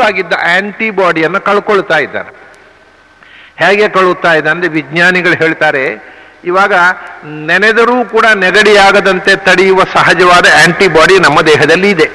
ಆಗಿದ್ದ 0.00 0.32
ಆಂಟಿಬಾಡಿಯನ್ನು 0.56 1.40
ಕಳ್ಕೊಳ್ತಾ 1.40 1.98
ಇದ್ದಾರೆ. 1.98 2.30
ಹೇಗೆ 3.56 3.88
ಕಳುತ್ತಾ 3.88 4.34
ಇದೆ 4.34 4.48
ಅಂದ್ರೆ 4.50 4.68
ವಿಜ್ಞಾನಿಗಳು 4.68 5.32
ಹೇಳ್ತಾರೆ, 5.32 5.84
ಇವಾಗ 6.44 6.74
ನೆನೆದರೂ 7.50 8.04
ಕೂಡ 8.04 8.26
ನೆಗಡಿಯಾಗದಂತೆ 8.44 9.36
ತಡೆಯುವ 9.36 9.84
ಸಹಜವಾದ 9.84 10.46
ಆಂಟಿಬಾಡಿ 10.64 11.18
ನಮ್ಮ 11.18 11.40
ದೇಹದಲ್ಲಿ 11.40 11.90
ಇದೆ. 11.90 12.06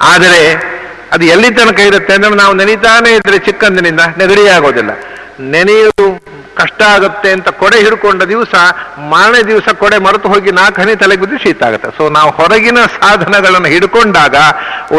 ಆದರೆ 0.00 0.42
ಅದು 1.12 1.24
ಎಲ್ಲಿ 1.24 1.50
ತನಕ 1.54 1.80
ಇರುತ್ತೆ 1.80 2.14
ಅಂದ್ರೆ 2.14 2.34
ನಾವು 2.34 2.54
ನೆನೀತಾನೆ 2.54 3.10
ಇದ್ರೆ 3.14 3.38
ಚಿಕ್ಕಂದಿನಿಂದ 3.38 4.00
ನೆಗಡಿ 4.00 4.48
ಆಗೋದಿಲ್ಲ 4.48 4.90
ನೆನೆಯುವುದು 5.40 6.06
ಕಷ್ಟ 6.58 6.80
ಆಗುತ್ತೆ 6.94 7.28
ಅಂತ 7.36 7.48
ಕೊಡೆ 7.60 7.78
ಹಿಡ್ಕೊಂಡ 7.84 8.22
ದಿವಸ 8.32 8.54
ಮಾರನೇ 9.12 9.42
ದಿವಸ 9.50 9.68
ಕೊಡೆ 9.82 9.98
ಮರೆತು 10.06 10.28
ಹೋಗಿ 10.32 10.50
ನಾಲ್ಕು 10.60 10.80
ಹನಿ 10.82 10.94
ತಲೆಗೆ 11.02 11.20
ಬಿದ್ದು 11.20 11.38
ಶೀತ 11.44 11.62
ಆಗುತ್ತೆ. 11.68 11.88
ಸೊ 11.98 12.04
ನಾವು 12.16 12.30
ಹೊರಗಿನ 12.38 12.78
ಸಾಧನಗಳನ್ನು 13.00 13.68
ಹಿಡ್ಕೊಂಡಾಗ 13.74 14.36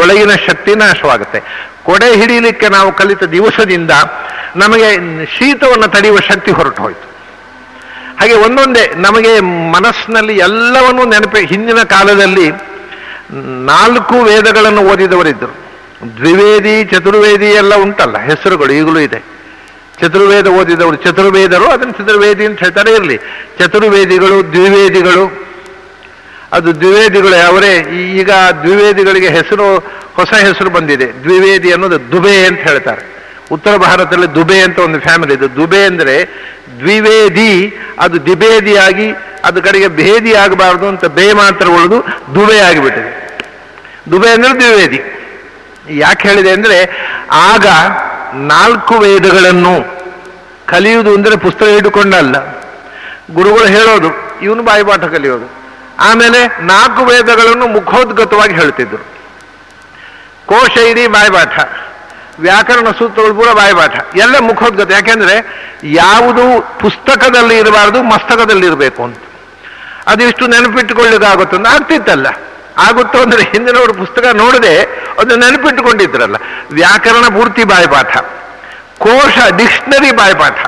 ಒಳಗಿನ 0.00 0.34
ಶಕ್ತಿ 0.46 0.74
ನಾಶವಾಗುತ್ತೆ. 0.74 1.40
ಕೊಡೆ 1.88 2.08
ಹಿಡಿಯಲಿಕ್ಕೆ 2.20 2.68
ನಾವು 2.68 2.92
ಕಲಿತ 3.00 3.22
ದಿವಸದಿಂದ 3.36 3.90
ನಮಗೆ 4.56 4.88
ಶೀತವನ್ನು 5.36 5.88
ತಡೆಯುವ 5.94 6.18
ಶಕ್ತಿ 6.30 6.50
ಹೊರಟು 6.50 6.82
ಹೋಯಿತು. 6.82 7.06
ಹಾಗೆ 8.18 8.34
ಒಂದೊಂದೇ 8.46 8.84
ನಮಗೆ 8.96 9.32
ಮನಸ್ಸಿನಲ್ಲಿ 9.76 10.34
ಎಲ್ಲವನ್ನೂ 10.48 11.04
ನೆನಪಿ, 11.04 11.40
ಹಿಂದಿನ 11.52 11.82
ಕಾಲದಲ್ಲಿ 11.94 12.46
ನಾಲ್ಕು 13.72 14.16
ವೇದಗಳನ್ನು 14.22 14.82
ಓದಿದವರಿದ್ದರು. 14.90 15.54
ದ್ವಿವೇದಿ, 16.18 16.74
ಚತುರ್ವೇದಿ 16.84 17.50
ಎಲ್ಲ 17.60 17.74
ಉಂಟಲ್ಲ, 17.74 18.16
ಹೆಸರುಗಳು 18.18 18.72
ಈಗಲೂ 18.72 19.00
ಇದೆ. 19.00 19.20
ಚತುರ್ವೇದ 20.00 20.46
ಓದಿದವರು 20.46 20.96
ಚತುರ್ವೇದರು, 20.96 21.66
ಅದನ್ನು 21.70 21.92
ಚತುರ್ವೇದಿ 21.92 22.44
ಅಂತ 22.46 22.58
ಹೇಳ್ತಾರೆ, 22.58 22.90
ಇರಲಿ. 22.92 23.16
ಚತುರ್ವೇದಿಗಳು, 23.58 24.52
ದ್ವಿವೇದಿಗಳು. 24.52 25.24
ಅದು 26.52 26.80
ದ್ವಿವೇದಿಗಳು 26.80 27.46
ಅವರೇ 27.46 27.74
ಈಗ 28.20 28.30
ದ್ವಿವೇದಿಗಳಿಗೆ 28.62 29.28
ಹೆಸರು, 29.28 29.66
ಹೊಸ 30.14 30.32
ಹೆಸರು 30.34 30.70
ಬಂದಿದೆ. 30.70 31.06
ದ್ವಿವೇದಿ 31.22 31.72
ಅನ್ನೋದು 31.72 32.12
ದುಬೆ 32.12 32.46
ಅಂತ 32.46 32.58
ಹೇಳ್ತಾರೆ. 32.58 33.02
ಉತ್ತರ 33.50 33.76
ಭಾರತದಲ್ಲಿ 33.76 34.34
ದುಬೆ 34.34 34.58
ಅಂತ 34.60 34.78
ಒಂದು 34.78 34.98
ಫ್ಯಾಮಿಲಿ 35.00 35.34
ಇದೆ. 35.34 35.56
ದುಬೆ 35.56 35.84
ಅಂದರೆ 35.84 36.16
ದ್ವಿವೇದಿ, 36.78 37.52
ಅದು 37.98 38.26
ದಿಬೇದಿಯಾಗಿ 38.26 39.08
ಅದು 39.44 39.62
ಕಡೆಗೆ 39.62 39.88
ಭೇದಿ 39.88 40.32
ಆಗಬಾರ್ದು 40.34 40.86
ಅಂತ 40.88 41.04
ಬೇ 41.04 41.32
ಮಾತ್ರ 41.32 41.66
ಉಳಿದು 41.66 41.98
ದುಬೆ 42.34 42.58
ಆಗಿಬಿಟ್ಟಿದೆ. 42.58 43.10
ದುಬೆ 44.10 44.30
ಅಂದರೆ 44.30 44.52
ದ್ವಿವೇದಿ. 44.60 45.00
ಯಾಕೆ 45.90 46.28
ಹೇಳಿದೆ 46.28 46.50
ಅಂದರೆ, 46.50 46.78
ಆಗ 47.32 47.66
ನಾಲ್ಕು 48.34 48.94
ವೇದಗಳನ್ನು 48.94 49.74
ಕಲಿಯುವುದು 50.66 51.14
ಅಂದರೆ 51.14 51.36
ಪುಸ್ತಕ 51.36 51.66
ಇಟ್ಟುಕೊಂಡಲ್ಲ 51.66 52.36
ಗುರುಗಳು 53.34 53.66
ಹೇಳೋದು, 53.66 54.10
ಇವನು 54.42 54.62
ಬಾಯಿಪಾಠ 54.62 55.04
ಕಲಿಯೋದು. 55.04 55.46
ಆಮೇಲೆ 56.00 56.62
ನಾಲ್ಕು 56.62 57.04
ವೇದಗಳನ್ನು 57.04 57.66
ಮುಖೋದ್ಗತವಾಗಿ 57.66 58.54
ಹೇಳ್ತಿದ್ರು. 58.54 59.04
ಕೋಶ 60.46 60.76
ಇಡೀ 60.76 61.06
ಬಾಯಿಪಾಠ 61.06 61.58
ವ್ಯಾಕರಣ 62.40 62.86
ಸೂತ್ರಗಳು 62.98 63.34
ಪೂರ 63.34 63.52
ಬಾಯಿಪಾಠ 63.52 64.16
ಎಲ್ಲ 64.16 64.38
ಮುಖೋದ್ಗತ. 64.38 64.92
ಯಾಕೆಂದ್ರೆ 64.92 65.34
ಯಾವುದು 65.84 66.60
ಪುಸ್ತಕದಲ್ಲಿ 66.80 67.58
ಇರಬಾರ್ದು, 67.58 68.02
ಮಸ್ತಕದಲ್ಲಿ 68.02 68.66
ಇರಬೇಕು 68.66 69.04
ಅಂತ. 69.04 69.18
ಅದಿಷ್ಟು 70.06 70.46
ಅಂತ 71.56 71.66
ಆಗ್ತಿತ್ತಲ್ಲ. 71.66 72.26
ಆಗುತ್ತೋ 72.78 73.18
ಅಂದ್ರೆ 73.18 73.42
ಹಿಂದಿನವರು 73.42 73.94
ಪುಸ್ತಕ 73.94 74.24
ನೋಡದೆ 74.32 74.82
ಅದು 75.18 75.36
ನೆನಪಿಟ್ಟುಕೊಂಡಿದ್ರಲ್ಲ. 75.36 76.36
ವ್ಯಾಕರಣ 76.70 77.28
ಪೂರ್ತಿ 77.28 77.64
ಬಾಯಿಪಾಠ. 77.64 78.16
ಕೋಶ 78.98 79.38
ಡಿಕ್ಷನರಿ 79.56 80.10
ಬಾಯಿಪಾಠ. 80.10 80.66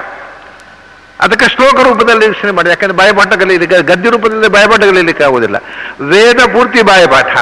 ಅದಕ್ಕೆ 1.20 1.56
ಶ್ಲೋಕ 1.56 1.74
ರೂಪದಲ್ಲಿ 1.74 2.28
ವೀಕ್ಷಣೆ 2.28 2.50
ಮಾಡಿ. 2.50 2.68
ಯಾಕಂದ್ರೆ 2.68 2.96
ಬಾಯಿಪಾಠ 2.96 3.26
ಕಲೀಲಿಕ್ಕೆ 3.26 3.82
ಗದ್ಯ 3.82 4.10
ರೂಪದಲ್ಲಿ 4.10 4.48
ಬಾಯಿಪಾಠ 4.48 4.80
ಕಲೀಲಿಕ್ಕೆ 4.80 5.24
ಆಗುವುದಿಲ್ಲ 5.24 5.56
ವೇದ 6.00 6.36
ಪೂರ್ತಿ 6.36 6.82
ಬಾಯಪಾಠ. 6.82 7.38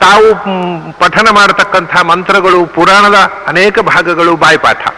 ತಾವು 0.00 0.34
ಪಠನ 0.92 1.28
ಮಾಡತಕ್ಕಂಥ 1.30 1.96
ಮಂತ್ರಗಳು, 1.96 2.66
ಪುರಾಣದ 2.66 3.32
ಅನೇಕ 3.46 3.78
ಭಾಗಗಳು 3.78 4.36
ಬಾಯಿಪಾಠ. 4.36 4.88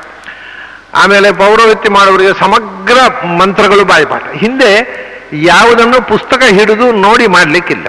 ಆಮೇಲೆ 0.95 1.33
ಪೌರೋಹಿತ್ಯ 1.33 1.91
ಮಾಡುವವರಿಗೆ 1.91 2.41
ಸಮಗ್ರ 2.41 3.27
ಮಂತ್ರಗಳು 3.27 3.84
ಬಾಯಿಪಾಠ. 3.84 4.22
ಹಿಂದೆ 4.33 5.05
ಯಾವುದನ್ನು 5.32 6.03
ಪುಸ್ತಕ 6.03 6.43
ಹಿಡಿದು 6.43 6.93
ನೋಡಿ 6.93 7.26
ಮಾಡಲಿಕ್ಕಿಲ್ಲ. 7.26 7.87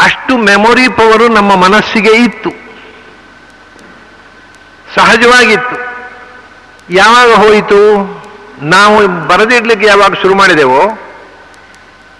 ಅಷ್ಟು 0.00 0.36
ಮೆಮೊರಿ 0.36 0.88
ಪವರು 0.88 1.28
ನಮ್ಮ 1.28 1.54
ಮನಸ್ಸಿಗೆ 1.54 2.10
ಇತ್ತು. 2.10 2.50
ಸಹಜವಾಗಿತ್ತು. 4.94 5.76
ಯಾವಾಗ 6.90 7.30
ಹೋಯಿತು? 7.34 7.80
ನಾವು 8.62 9.28
ಬರೆದಿಡ್ಲಿಕ್ಕೆ 9.28 9.86
ಯಾವಾಗ 9.86 10.14
ಶುರು 10.14 10.34
ಮಾಡಿದೆವೋ? 10.34 10.80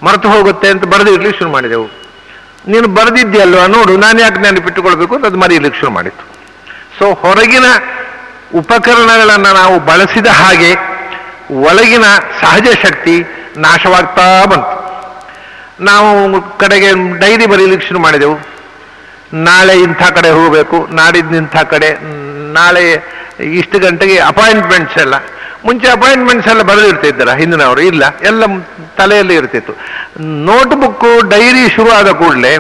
ಮರೆತು 0.03 0.29
ಹೋಗುತ್ತೆ 0.29 0.69
ಅಂತ 0.69 0.85
ಬರೆದಿಡ್ಲಿಕ್ಕೆ 0.85 1.39
ಶುರು 1.39 1.51
ಮಾಡಿದೆವು. 1.51 1.87
ನೀನು 2.69 2.89
ಬರೆದಿದ್ದೀಯಲ್ವ? 2.89 3.67
ನೋಡು, 3.67 3.97
ನಾನು 3.97 4.21
ಯಾಕೆ 4.21 4.41
ನೆನಪಿಟ್ಟುಕೊಳ್ಬೇಕು 4.41 5.15
ಅಂತ 5.15 5.27
ಅದು 5.27 5.39
ಮರೆಯಲಿಕ್ಕೆ 5.39 5.81
ಶುರು 5.81 5.93
ಮಾಡಿತ್ತು 5.93 6.25
ಸೊ 6.99 7.15
ಹೊರಗಿನ 7.15 7.65
ಉಪಕರಣಗಳನ್ನು 8.55 9.55
ನಾವು 9.55 9.81
ಬಳಸಿದ 9.81 10.27
ಹಾಗೆ 10.27 10.75
ಒಳಗಿನ 11.55 12.05
ಸಹಜ 12.41 12.67
ಶಕ್ತಿ 12.83 13.17
ನಾಶವಾಗ್ತಾ 13.57 14.45
ಬಂತು. 14.45 14.78
ನಾವು 15.81 16.09
ಕಡೆಗೆ 16.61 16.91
ಡೈರಿ 17.21 17.47
ಬರೀಲಿಕ್ಕೆ 17.47 17.87
ಶುರು 17.89 18.01
ಮಾಡಿದೆವು. 18.01 18.37
ನಾಳೆ 19.47 19.75
ಇಂಥ 19.87 20.03
ಕಡೆ 20.17 20.31
ಹೋಗಬೇಕು, 20.31 20.77
ನಾಡಿದ್ದು 20.91 21.37
ಇಂಥ 21.37 21.57
ಕಡೆ, 21.73 21.91
ನಾಳೆ 22.59 22.83
ಇಷ್ಟು 23.61 23.79
ಗಂಟೆಗೆ 23.79 24.17
ಅಪಾಯಿಂಟ್ಮೆಂಟ್ಸ್ 24.19 24.99
ಎಲ್ಲ. 25.05 25.15
ಮುಂಚೆ 25.67 25.89
ಅಪಾಯಿಂಟ್ಮೆಂಟ್ಸ್ 25.89 26.49
ಎಲ್ಲ 26.49 26.63
ಬರೆದಿರ್ತಿದ್ದರ 26.63 27.31
ಹಿಂದಿನವರು, 27.41 27.81
ಇಲ್ಲ, 27.81 28.05
ಎಲ್ಲ 28.31 28.43
ತಲೆಯಲ್ಲಿ 28.97 29.35
ಇರ್ತಿತ್ತು. 29.35 29.73
ನೋಟ್ಬುಕ್ಕು 30.49 31.11
ಡೈರಿ 31.35 31.65
ಶುರು 31.77 31.91
ಆದ 31.91 32.11
ಕೂಡಲೇ 32.21 32.55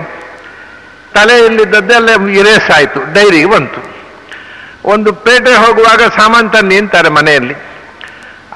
ತಲೆಯಲ್ಲಿದ್ದದ್ದೆಲ್ಲ 1.15 2.09
ಇರೇಸ್ 2.41 2.71
ಆಯಿತು, 2.77 3.00
ಡೈರಿಗೆ 3.15 3.49
ಬಂತು. 3.55 3.81
ಒಂದು 4.85 5.12
ಪೇಟೆ 5.12 5.55
ಹೋಗುವಾಗ 5.65 6.03
ಸಾಮಾನು 6.19 6.50
ತನ್ನಿ 6.50 6.77
ಅಂತಾರೆ 6.77 7.09
ಮನೆಯಲ್ಲಿ. 7.09 7.56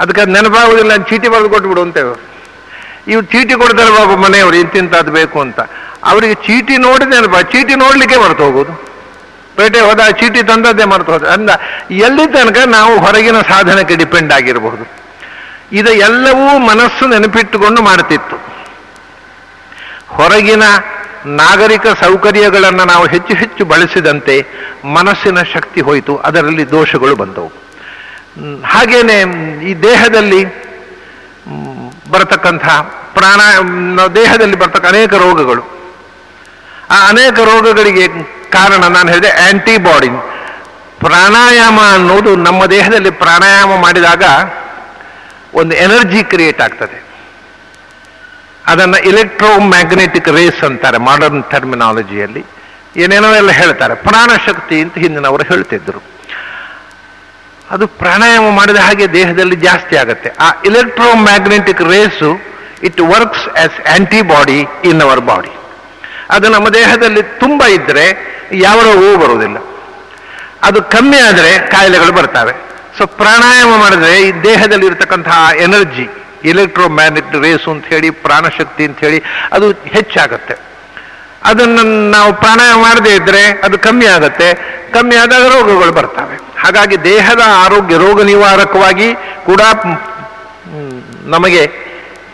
ಅದಕ್ಕೆ 0.02 0.24
ನೆನಪಾಗೋದಿಲ್ಲ, 0.24 0.92
ಚೀಟಿ 1.08 1.28
ಬರೆದು 1.28 1.50
ಕೊಟ್ಬಿಡು 1.50 1.82
ಅಂತೇವೆ 1.82 2.14
ಇವು 3.10 3.22
ಚೀಟಿ 3.22 3.54
ಕೊಡ್ತಾರೆ 3.54 3.90
ಬಾಬು 3.90 4.16
ಮನೆಯವರು 4.16 4.56
ಇಂತಿಂತದ್ದು 4.56 5.12
ಬೇಕು 5.12 5.40
ಅಂತ. 5.40 5.60
ಅವರಿಗೆ 6.04 6.34
ಚೀಟಿ 6.46 6.76
ನೋಡಿ 6.76 7.04
ನೆನಪ 7.04 7.36
ಚೀಟಿ 7.52 7.74
ನೋಡಲಿಕ್ಕೆ 7.74 8.16
ಮರೆತು 8.16 8.42
ಹೋಗೋದು 8.44 8.72
ಪೇಟೆ 9.56 9.80
ಹೋದ 9.80 10.00
ಚೀಟಿ 10.20 10.42
ತಂದದ್ದೇ 10.42 10.84
ಮರೆತು 10.84 11.12
ಹೋದ. 11.12 11.24
ಅಂದ, 11.24 11.50
ಎಲ್ಲಿ 11.90 12.24
ತನಕ 12.32 12.58
ನಾವು 12.66 12.92
ಹೊರಗಿನ 12.98 13.38
ಸಾಧನಕ್ಕೆ 13.40 13.96
ಡಿಪೆಂಡ್ 13.96 14.32
ಆಗಿರಬಹುದು 14.32 14.84
ಇದು 15.72 15.90
ಎಲ್ಲವೂ 15.90 16.58
ಮನಸ್ಸು 16.58 17.08
ನೆನಪಿಟ್ಟುಕೊಂಡು 17.08 17.82
ಮಾಡ್ತಿತ್ತು. 17.82 18.36
ಹೊರಗಿನ 20.16 20.64
ನಾಗರಿಕ 21.26 21.86
ಸೌಕರ್ಯಗಳನ್ನು 21.86 22.84
ನಾವು 22.84 23.04
ಹೆಚ್ಚು 23.06 23.34
ಹೆಚ್ಚು 23.34 23.64
ಬಳಸಿದಂತೆ 23.64 24.34
ಮನಸ್ಸಿನ 24.84 25.42
ಶಕ್ತಿ 25.42 25.80
ಹೋಯಿತು. 25.80 26.16
ಅದರಲ್ಲಿ 26.16 26.70
ದೋಷಗಳು 26.70 27.16
ಬಂದವು. 27.16 27.52
ಹಾಗೇನೆ 28.64 29.18
ಈ 29.70 29.74
ದೇಹದಲ್ಲಿ 29.82 30.42
ಮ್, 32.12 32.18
ಬರತಕ್ಕಂಥ 32.18 32.64
ಪ್ರಾಣ 33.14 33.40
ದೇಹದಲ್ಲಿ 34.14 34.56
ಬರ್ತಕ್ಕ 34.56 34.86
ಅನೇಕ 34.86 35.14
ರೋಗಗಳು. 35.14 35.62
ಆ 36.90 37.08
ಅನೇಕ 37.08 37.38
ರೋಗಗಳಿಗೆ 37.38 38.08
ಕಾರಣ 38.50 38.86
ನಾನು 38.86 39.08
ಹೇಳಿದೆ 39.08 39.30
ಆಂಟಿಬಾಡಿ 39.30 40.08
ಪ್ರಾಣಾಯಾಮ 41.00 41.80
ಅನ್ನೋದು 41.94 42.36
ನಮ್ಮ 42.36 42.66
ದೇಹದಲ್ಲಿ 42.66 43.10
ಪ್ರಾಣಾಯಾಮ 43.10 43.76
ಮಾಡಿದಾಗ 43.76 44.22
ಒಂದು 45.54 45.74
ಎನರ್ಜಿ 45.74 46.24
ಕ್ರಿಯೇಟ್ 46.24 46.60
ಆಗ್ತದೆ. 46.60 47.02
ಅದನ್ನು 48.66 48.96
ಇಲೆಕ್ಟ್ರೋಮ್ಯಾಗ್ನೆಟಿಕ್ 48.96 50.28
ರೇಸ್ 50.28 50.64
ಅಂತಾರೆ 50.64 50.98
ಮಾಡರ್ನ್ 50.98 51.44
ಟರ್ಮಿನಾಲಜಿಯಲ್ಲಿ 51.50 52.44
ಏನೇನೋ 52.96 53.34
ಎಲ್ಲ 53.34 53.50
ಹೇಳ್ತಾರೆ 53.50 53.94
ಪ್ರಾಣಶಕ್ತಿ 53.94 54.80
ಅಂತ 54.80 54.98
ಹಿಂದಿನವರು 54.98 55.42
ಹೇಳ್ತಿದ್ರು. 55.42 56.11
ಅದು 57.72 57.86
ಪ್ರಾಣಾಯಾಮ 58.00 58.46
ಮಾಡಿದ 58.50 58.76
ಹಾಗೆ 58.76 59.12
ದೇಹದಲ್ಲಿ 59.12 59.56
ಜಾಸ್ತಿ 59.56 59.96
ಆಗುತ್ತೆ. 59.96 60.30
ಆ 60.44 60.48
electromagnetic 60.64 61.82
rays 61.92 62.30
it 62.88 63.00
works 63.00 63.44
as 63.64 63.76
antibody 63.96 64.58
in 64.84 65.02
our 65.02 65.20
body 65.20 65.52
ಅದು 66.30 66.48
ನಮ್ಮ 66.48 66.68
ದೇಹದಲ್ಲಿ 66.68 67.22
ತುಂಬ 67.22 67.62
ಇದ್ದರೆ 67.76 68.04
ಯಾವ 68.52 68.78
ರೋಗವೂ 68.82 69.14
ಬರುವುದಿಲ್ಲ. 69.22 69.58
ಅದು 70.62 70.82
ಕಮ್ಮಿ 70.82 71.18
ಆದರೆ 71.18 71.52
ಕಾಯಿಲೆಗಳು 71.68 72.12
ಬರ್ತವೆ. 72.12 72.54
ಸೊ 72.98 73.06
ಪ್ರಾಣಾಯಾಮ 73.20 73.72
ಮಾಡಿದ್ರೆ 73.76 74.12
ಈ 74.22 74.28
ದೇಹದಲ್ಲಿ 74.42 74.86
ಇರತಕ್ಕಂತಹ 74.86 75.38
ಎನರ್ಜಿ 75.66 76.06
ಇಲೆಕ್ಟ್ರೋಮ್ಯಾಗ್ನೆಟಿಕ್ 76.44 77.42
ರೇಸು 77.44 77.70
ಅಂತ 77.70 77.84
ಹೇಳಿ, 77.86 78.10
ಪ್ರಾಣಶಕ್ತಿ 78.10 78.84
ಅಂತ 78.84 78.98
ಹೇಳಿ 78.98 79.18
ಅದು 79.52 79.66
ಹೆಚ್ಚಾಗುತ್ತೆ. 79.70 80.54
ಅದನ್ನು 81.44 82.10
ನಾವು 82.10 82.32
ಪ್ರಾಣಾಯಾಮ 82.34 82.80
ಮಾಡದೇ 82.82 83.14
ಇದ್ರೆ 83.14 83.42
ಅದು 83.64 83.78
ಕಮ್ಮಿ 83.78 84.06
ಆಗುತ್ತೆ. 84.06 84.48
ಕಮ್ಮಿ 84.92 85.16
ಆದಾಗ 85.16 85.44
ರೋಗಗಳು 85.46 85.92
ಬರ್ತವೆ. 85.92 86.36
ಹಾಗಾಗಿ 86.60 86.96
ದೇಹದ 87.04 87.40
ಆರೋಗ್ಯ, 87.46 87.96
ರೋಗ 87.96 88.22
ನಿವಾರಕವಾಗಿ 88.22 89.14
ಕೂಡ 89.46 89.60
ನಮಗೆ 91.24 91.66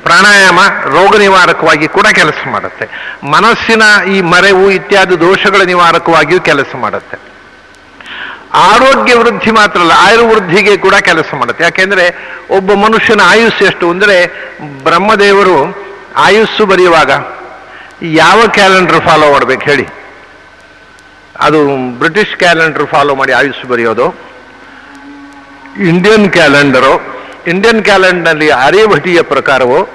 ಪ್ರಾಣಾಯಾಮ 0.03 0.59
ರೋಗ 0.85 1.17
ನಿವಾರಕವಾಗಿ 1.17 1.89
ಕೂಡ 1.89 2.07
ಕೆಲಸ 2.07 2.41
ಮಾಡುತ್ತೆ. 2.51 2.85
ಮನಸ್ಸಿನ 3.25 3.83
ಈ 4.13 4.21
ಮರೆವು 4.21 4.71
ಇತ್ಯಾದಿ 4.71 5.21
ದೋಷಗಳ 5.21 5.63
ನಿವಾರಕವಾಗಿಯೂ 5.63 6.41
ಕೆಲಸ 6.41 6.67
ಮಾಡುತ್ತೆ. 6.75 7.17
ಆರೋಗ್ಯ 8.55 9.15
ವೃದ್ಧಿ 9.15 9.51
ಮಾತ್ರ 9.51 9.81
ಅಲ್ಲ 9.81 9.93
ಆಯುರ್ವೃದ್ಧಿಗೆ 9.97 10.77
ಕೂಡ 10.77 10.95
ಕೆಲಸ 10.95 11.31
ಮಾಡುತ್ತೆ. 11.39 11.65
ಯಾಕೆಂದ್ರೆ 11.65 12.05
ಒಬ್ಬ 12.51 12.73
ಮನುಷ್ಯನ 12.73 13.21
ಆಯುಸ್ಸು 13.25 13.65
ಎಷ್ಟು? 13.65 13.91
ಅಂದರೆ 13.91 14.17
ಬ್ರಹ್ಮದೇವರು 14.85 15.59
ಆಯುಸ್ಸು 16.17 16.67
ಬರೆಯುವಾಗ 16.67 17.11
ಯಾವ 18.03 18.47
ಕ್ಯಾಲೆಂಡರ್ 18.47 19.01
ಫಾಲೋ 19.01 19.33
ಮಾಡ್ಬೇಕು 19.33 19.61
ಹೇಳಿ? 19.61 19.87
ಅದು 21.41 21.77
ಬ್ರಿಟಿಷ್ 21.99 22.37
ಕ್ಯಾಲೆಂಡರ್ 22.37 22.87
ಫಾಲೋ 22.87 23.15
ಮಾಡಿ 23.15 23.33
ಆಯುಷ್ 23.33 23.67
ಬರೆಯೋದು. 23.67 24.15
Indian 25.89 26.33
calendar. 26.33 27.19
ಇಂಡಿಯನ್ 27.47 27.85
ಕ್ಯಾಲೆಂಡರ್ನಲ್ಲಿ 27.85 28.51
ಆರ್ಯಭಟಿಯ 28.51 29.23
ಪ್ರಕಾರವೋ, 29.23 29.89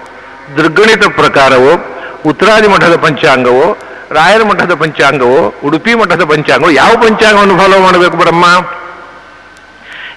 ದುರ್ಗಣಿತ 0.58 1.06
ಪ್ರಕಾರವೋ, 1.06 2.04
ಉತ್ತರಾದಿ 2.26 2.68
ಮಠದ 2.68 2.96
ಪಂಚಾಂಗವೋ, 2.96 3.78
ರಾಯರ 4.12 4.44
ಮಠದ 4.44 4.74
ಪಂಚಾಂಗವೋ, 4.74 5.54
ಉಡುಪಿ 5.64 5.94
ಮಠದ 5.94 6.24
ಪಂಚಾಂಗವೋ 6.24 6.70
ಯಾವ 6.70 6.92
ಪಂಚಾಂಗವನ್ನು 6.92 7.58
ಫಾಲೋ 7.58 7.80
ಮಾಡಬೇಕು 7.80 8.18
ಬ್ರಹ್ಮ? 8.18 8.46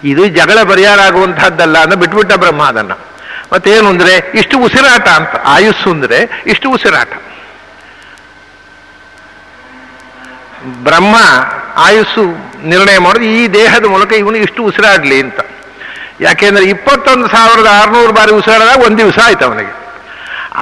ಇದು 0.05 0.27
ಜಗಳ 0.27 0.63
ಪರಿಹಾರ 0.63 1.01
ಆಗುವಂತಹದ್ದಲ್ಲ 1.01 1.79
ಅಂತ 1.79 1.95
ಬಿಟ್ಬಿಟ್ಟ 1.95 2.33
ಬ್ರಹ್ಮ 2.33 2.63
ಅದನ್ನ. 2.63 2.93
ಮತ್ತೇನು 3.53 3.89
ಅಂದರೆ, 3.89 4.33
ಇಷ್ಟು 4.35 4.59
ಉಸಿರಾಟ 4.59 5.09
ಅಂತ, 5.09 5.31
ಆಯುಸ್ಸು 5.45 5.91
ಅಂದರೆ 5.91 6.43
ಇಷ್ಟು 6.47 6.71
ಉಸಿರಾಟ. 6.71 7.09
ಬ್ರಹ್ಮ 10.87 11.17
ಆಯುಸ್ಸು 11.87 12.25
ನಿರ್ಣಯ 12.73 12.99
ಮಾಡೋದು 12.99 13.25
ಈ 13.25 13.49
ದೇಹದ 13.49 13.85
ಮೂಲಕ 13.85 14.13
ಇವನು 14.13 14.37
ಇಷ್ಟು 14.37 14.65
ಉಸಿರಾಡಲಿ 14.65 15.21
ಅಂತ. 15.21 15.41
ಯಾಕೆಂದ್ರೆ 16.21 16.65
ಇಪ್ಪತ್ತೊಂದು 16.65 17.27
ಸಾವಿರದ 17.29 17.69
ಆರುನೂರು 17.81 18.13
ಬಾರಿ 18.13 18.33
ಉಸಿರಾಡಿದಾಗ 18.33 18.79
ಒಂದು 18.87 18.99
ದಿವಸ 18.99 19.19
ಆಯ್ತು 19.25 19.45
ಅವನಿಗೆ. 19.45 19.75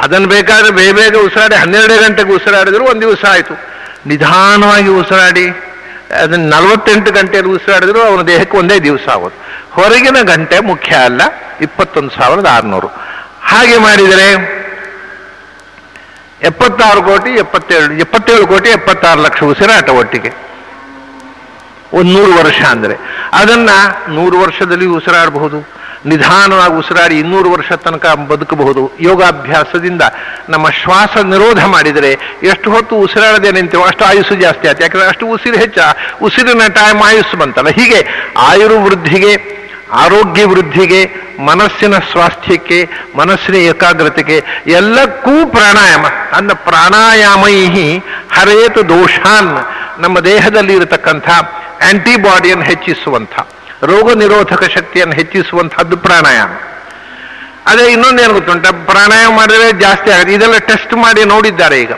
ಅದನ್ನು 0.03 0.29
ಬೇಕಾದ್ರೆ 0.29 0.71
ಬೇಗ 0.71 0.93
ಬೇಗ 0.97 1.17
ಉಸಿರಾಡಿ, 1.17 1.55
ಹನ್ನೆರಡು 1.55 1.97
ಗಂಟೆಗೆ 2.03 2.33
ಉಸಿರಾಡಿದ್ರು 2.33 2.85
ಒಂದು 2.85 3.01
ದಿವಸ 3.01 3.25
ಆಯಿತು. 3.31 3.55
ನಿಧಾನವಾಗಿ 4.06 4.89
ಉಸಿರಾಡಿ 4.89 5.47
ಅದನ್ನು 6.23 6.49
ನಲವತ್ತೆಂಟು 6.49 7.12
ಗಂಟೆಯಲ್ಲಿ 7.12 7.53
ಉಸಿರಾಡಿದ್ರು 7.53 8.00
ಅವನ 8.03 8.23
ದೇಹಕ್ಕೆ 8.23 8.57
ಒಂದೇ 8.57 8.79
ದಿವಸ 8.79 9.09
ಆಗೋದು. 9.09 9.37
ಹೊರಗಿನ 9.73 10.17
ಗಂಟೆ 10.23 10.61
ಮುಖ್ಯ 10.61 10.95
ಅಲ್ಲ, 10.97 11.23
ಇಪ್ಪತ್ತೊಂದು 11.61 12.11
ಸಾವಿರದ 12.11 12.47
ಆರುನೂರು. 12.47 12.89
ಹಾಗೆ 13.43 13.79
ಮಾಡಿದರೆ 13.79 14.29
ಎಪ್ಪತ್ತಾರು 16.44 17.02
ಕೋಟಿ, 17.02 17.31
ಎಪ್ಪತ್ತೇಳು 17.31 17.94
ಎಪ್ಪತ್ತೇಳು 17.94 18.46
ಕೋಟಿ, 18.46 18.70
ಎಪ್ಪತ್ತಾರು 18.70 19.23
ಲಕ್ಷ 19.23 19.43
ಉಸಿರಾಟ 19.43 19.91
ಒಟ್ಟಿಗೆ. 19.91 20.32
ಒಂದು 21.93 22.12
ನೂರು 22.12 22.32
ವರ್ಷ 22.32 22.62
ಅಂದರೆ. 22.62 22.96
ಅದನ್ನ 23.32 23.70
ನೂರು 24.08 24.38
ವರ್ಷದಲ್ಲಿ 24.38 24.87
ಉಸಿರಾಡಬಹುದು. 24.87 25.75
ನಿಧಾನವಾಗಿ 26.06 26.75
ಉಸಿರಾಡಿ 26.75 27.19
ಇನ್ನೂರು 27.19 27.50
ವರ್ಷ 27.50 27.73
ತನಕ 27.73 28.06
ಬದುಕಬಹುದು. 28.06 28.93
ಯೋಗಾಭ್ಯಾಸದಿಂದ 29.00 30.02
ನಮ್ಮ 30.49 30.70
ಶ್ವಾಸ 30.70 31.17
ನಿರೋಧ 31.17 31.64
ಮಾಡಿದರೆ 31.64 32.19
ಎಷ್ಟು 32.43 32.70
ಹೊತ್ತು 32.70 32.97
ಉಸಿರಾಡದೆ 32.97 33.79
ಅಷ್ಟು 33.82 34.05
ಆಯುಸ್ಸು 34.05 34.35
ಜಾಸ್ತಿ 34.35 34.69
ಆಯ್ತು. 34.69 34.82
ಯಾಕಂದರೆ 34.82 35.08
ಅಷ್ಟು 35.08 35.26
ಉಸಿರು 35.26 35.56
ಹೆಚ್ಚ. 35.56 35.79
ಉಸಿರಿನ 36.23 36.67
ಟೈಮ್ 36.69 37.02
ಆಯುಸ್ಸು 37.02 37.37
ಬಂತಲ್ಲ. 37.37 37.69
ಹೀಗೆ 37.69 38.31
ಆಯುರ್ವೃದ್ಧಿಗೆ 38.37 39.63
ಆರೋಗ್ಯ 39.93 40.45
ವೃದ್ಧಿಗೆ, 40.45 41.11
ಮನಸ್ಸಿನ 41.39 41.99
ಸ್ವಾಸ್ಥ್ಯಕ್ಕೆ, 41.99 42.89
ಮನಸ್ಸಿನ 43.17 43.55
ಏಕಾಗ್ರತೆಗೆ 43.55 44.45
ಎಲ್ಲಕ್ಕೂ 44.67 45.47
ಪ್ರಾಣಾಯಾಮ. 45.47 46.07
ಅಂದ 46.07 46.53
ಪ್ರಾಣಾಯಾಮೈ 46.53 47.99
ಹರೇತು 48.33 48.89
ದೋಷಾನ್ 48.89 49.67
ನಮ್ಮ 49.99 50.21
ದೇಹದಲ್ಲಿ 50.21 50.75
ಇರತಕ್ಕಂಥ 50.75 51.29
ಆಂಟಿಬಾಡಿಯನ್ನು 51.83 52.65
ಹೆಚ್ಚಿಸುವಂಥ, 52.65 53.33
ರೋಗ 53.83 54.13
ನಿರೋಧಕ 54.13 54.65
ಶಕ್ತಿಯನ್ನು 54.65 55.15
ಹೆಚ್ಚಿಸುವಂಥದ್ದು 55.15 55.97
ಪ್ರಾಣಾಯಾಮ. 55.97 56.51
ಅದೇ 57.67 57.93
ಇನ್ನೊಂದೇನು 57.93 58.35
ಗೊತ್ತುಂಟ? 58.35 58.67
ಪ್ರಾಣಾಯಾಮ 58.67 59.37
ಮಾಡಿದ್ರೆ 59.37 59.73
ಜಾಸ್ತಿ 59.73 60.11
ಆಗುತ್ತೆ. 60.11 60.33
ಇದೆಲ್ಲ 60.33 60.59
ಟೆಸ್ಟ್ 60.59 60.95
ಮಾಡಿ 60.95 61.25
ನೋಡಿದ್ದಾರೆ 61.25 61.81
ಈಗ. 61.81 61.93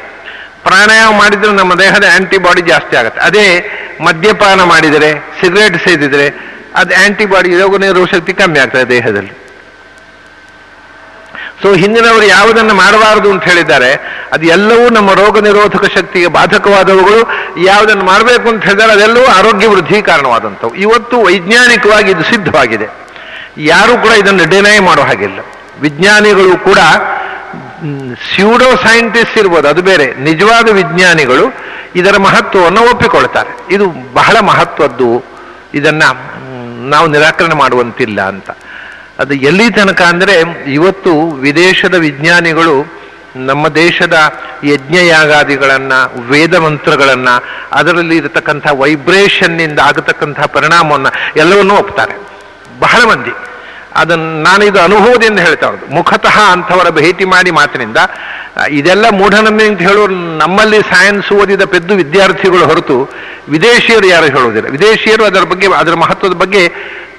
ಪ್ರಾಣಾಯಾಮ 0.62 1.18
ಮಾಡಿದ್ರೆ 1.18 1.52
ನಮ್ಮ 1.52 1.74
ದೇಹದ 1.74 2.04
ಆಂಟಿಬಾಡಿ 2.14 2.62
ಜಾಸ್ತಿ 2.62 2.96
ಆಗುತ್ತೆ. 2.96 3.20
ಅದೇ 3.20 3.70
ಮದ್ಯಪಾನ 4.04 4.62
ಮಾಡಿದರೆ 4.62 5.12
ಸಿಗರೇಟ್ 5.40 5.88
ಸೇದಿದ್ರೆ 5.88 6.55
ಅದು 6.80 6.92
ಆಂಟಿಬಾಡಿ 7.04 7.50
ರೋಗ 7.62 7.76
ನಿರೋಧ 7.84 8.08
ಶಕ್ತಿ 8.14 8.32
ಕಮ್ಮಿ 8.40 8.58
ಆಗ್ತದೆ 8.62 8.86
ದೇಹದಲ್ಲಿ. 8.94 9.34
ಸೊ 11.60 11.68
ಹಿಂದಿನವರು 11.82 12.26
ಯಾವುದನ್ನು 12.36 12.74
ಮಾಡಬಾರದು 12.80 13.28
ಅಂತ 13.34 13.44
ಹೇಳಿದ್ದಾರೆ, 13.50 13.90
ಅದು 14.34 14.44
ಎಲ್ಲವೂ 14.56 14.84
ನಮ್ಮ 14.96 15.10
ರೋಗ 15.20 15.38
ನಿರೋಧಕ 15.46 15.84
ಶಕ್ತಿಗೆ 15.96 16.28
ಬಾಧಕವಾದವುಗಳು. 16.36 17.20
ಯಾವುದನ್ನು 17.70 18.04
ಮಾಡಬೇಕು 18.10 18.46
ಅಂತ 18.52 18.62
ಹೇಳಿದರೆ 18.68 18.92
ಅದೆಲ್ಲವೂ 18.96 19.26
ಆರೋಗ್ಯ 19.38 19.66
ವೃದ್ಧಿ 19.74 19.98
ಕಾರಣವಾದಂಥವು. 20.10 20.72
ಇವತ್ತು 20.86 21.16
ವೈಜ್ಞಾನಿಕವಾಗಿ 21.28 22.10
ಇದು 22.14 22.24
ಸಿದ್ಧವಾಗಿದೆ. 22.32 22.88
ಯಾರೂ 23.72 23.92
ಕೂಡ 24.04 24.12
ಇದನ್ನು 24.22 24.44
ಡಿನೈ 24.54 24.76
ಮಾಡೋ 24.88 25.04
ಹಾಗಿಲ್ಲ. 25.10 25.38
ವಿಜ್ಞಾನಿಗಳು 25.84 26.54
ಕೂಡ 26.68 26.80
ಸ್ಯೂಡೋ 28.30 28.68
ಸೈಂಟಿಸ್ಟ್ 28.84 29.38
ಇರ್ಬೋದು, 29.42 29.66
ಅದು 29.72 29.82
ಬೇರೆ, 29.90 30.06
ನಿಜವಾದ 30.28 30.68
ವಿಜ್ಞಾನಿಗಳು 30.80 31.46
ಇದರ 32.00 32.16
ಮಹತ್ವವನ್ನು 32.28 32.82
ಒಪ್ಪಿಕೊಳ್ತಾರೆ. 32.92 33.52
ಇದು 33.74 33.86
ಬಹಳ 34.20 34.36
ಮಹತ್ವದ್ದು 34.50 35.10
ಇದನ್ನ 35.78 36.04
ನಾವು 36.86 37.06
ನಿರಾಕರಣೆ 37.06 37.54
ಮಾಡುವಂತಿಲ್ಲ 37.54 38.20
ಅಂತ. 38.20 38.50
ಅದು 39.18 39.34
ಎಲ್ಲಿ 39.34 39.70
ತನಕ 39.70 40.02
ಅಂದರೆ 40.02 40.32
ಇವತ್ತು 40.72 41.30
ವಿದೇಶದ 41.30 41.94
ವಿಜ್ಞಾನಿಗಳು 41.94 43.06
ನಮ್ಮ 43.36 43.68
ದೇಶದ 43.68 44.14
ಯಜ್ಞಯಾಗಾದಿಗಳನ್ನು, 44.64 46.20
ವೇದ 46.28 46.54
ಮಂತ್ರಗಳನ್ನ, 46.54 47.28
ಅದರಲ್ಲಿ 47.72 48.16
ಇರತಕ್ಕಂಥ 48.16 48.66
ವೈಬ್ರೇಷನ್ನಿಂದ 48.70 49.78
ಆಗತಕ್ಕಂಥ 49.78 50.40
ಪರಿಣಾಮವನ್ನು 50.40 51.12
ಎಲ್ಲವನ್ನೂ 51.36 51.74
ಒಪ್ತಾರೆ. 51.74 52.14
ಬಹಳ 52.80 53.02
ಮಂದಿ. 53.04 53.30
ಅದನ್ನು 53.96 54.42
ನಾನು 54.42 54.64
ಇದು 54.64 54.80
ಅನುಭವದಿಂದ 54.80 55.38
ಹೇಳ್ತಾ 55.38 55.66
ಇರೋದು. 55.66 55.94
ಮುಖತಃ 55.94 56.40
ಅಂಥವರ 56.40 56.88
ಭೇಟಿ 56.90 57.24
ಮಾಡಿ 57.24 57.50
ಮಾತಿನಿಂದ 57.50 57.96
ಇದೆಲ್ಲ 58.68 59.08
ಮೂಢನಂಬಿಕೆ 59.08 59.70
ಅಂತ 59.70 59.78
ಹೇಳೋರು 59.78 60.12
ನಮ್ಮಲ್ಲಿ 60.12 60.80
ಸೈನ್ಸ್ 60.82 61.32
ಓದಿದ 61.32 61.64
ಪೆದ್ದು 61.64 61.94
ವಿದ್ಯಾರ್ಥಿಗಳು 61.94 62.66
ಹೊರತು 62.66 63.10
ವಿದೇಶಿಯರು 63.48 64.06
ಯಾರು 64.06 64.26
ಹೇಳುವುದಿಲ್ಲ. 64.26 64.68
ವಿದೇಶಿಯರು 64.68 65.24
ಅದರ 65.24 65.40
ಬಗ್ಗೆ, 65.40 65.74
ಅದರ 65.74 65.94
ಮಹತ್ವದ 65.94 66.32
ಬಗ್ಗೆ 66.32 66.68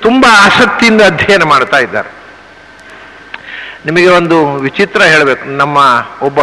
ತುಂಬಾ 0.01 0.45
ಆಸಕ್ತಿಯಿಂದ 0.45 1.01
ಅಧ್ಯಯನ 1.01 1.43
ಮಾಡ್ತಾ 1.43 1.77
ಇದ್ದಾರೆ. 1.77 2.09
ನಿಮಗೆ 3.85 4.07
ಒಂದು 4.07 4.53
ವಿಚಿತ್ರ 4.53 5.01
ಹೇಳಬೇಕು. 5.01 5.57
ನಮ್ಮ 5.57 5.77
ಒಬ್ಬ 6.21 6.39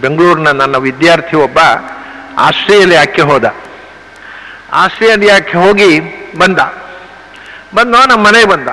ಬೆಂಗಳೂರಿನ 0.00 0.48
ನನ್ನ 0.48 0.76
ವಿದ್ಯಾರ್ಥಿ 0.76 1.36
ಒಬ್ಬ 1.36 1.58
ಆಸ್ಟ್ರೇಲಿಯಾಕ್ಕೆ 2.38 3.22
ಹೋದ. 3.22 3.54
ಆಸ್ಟ್ರೇಲಿಯಾಕ್ಕೆ 4.72 5.58
ಹೋಗಿ 5.58 6.00
ಬಂದ. 6.38 6.58
ಬಂದ, 7.74 7.94
ನಮ್ಮ 8.08 8.26
ಮನೆಗೆ 8.26 8.48
ಬಂದ. 8.48 8.68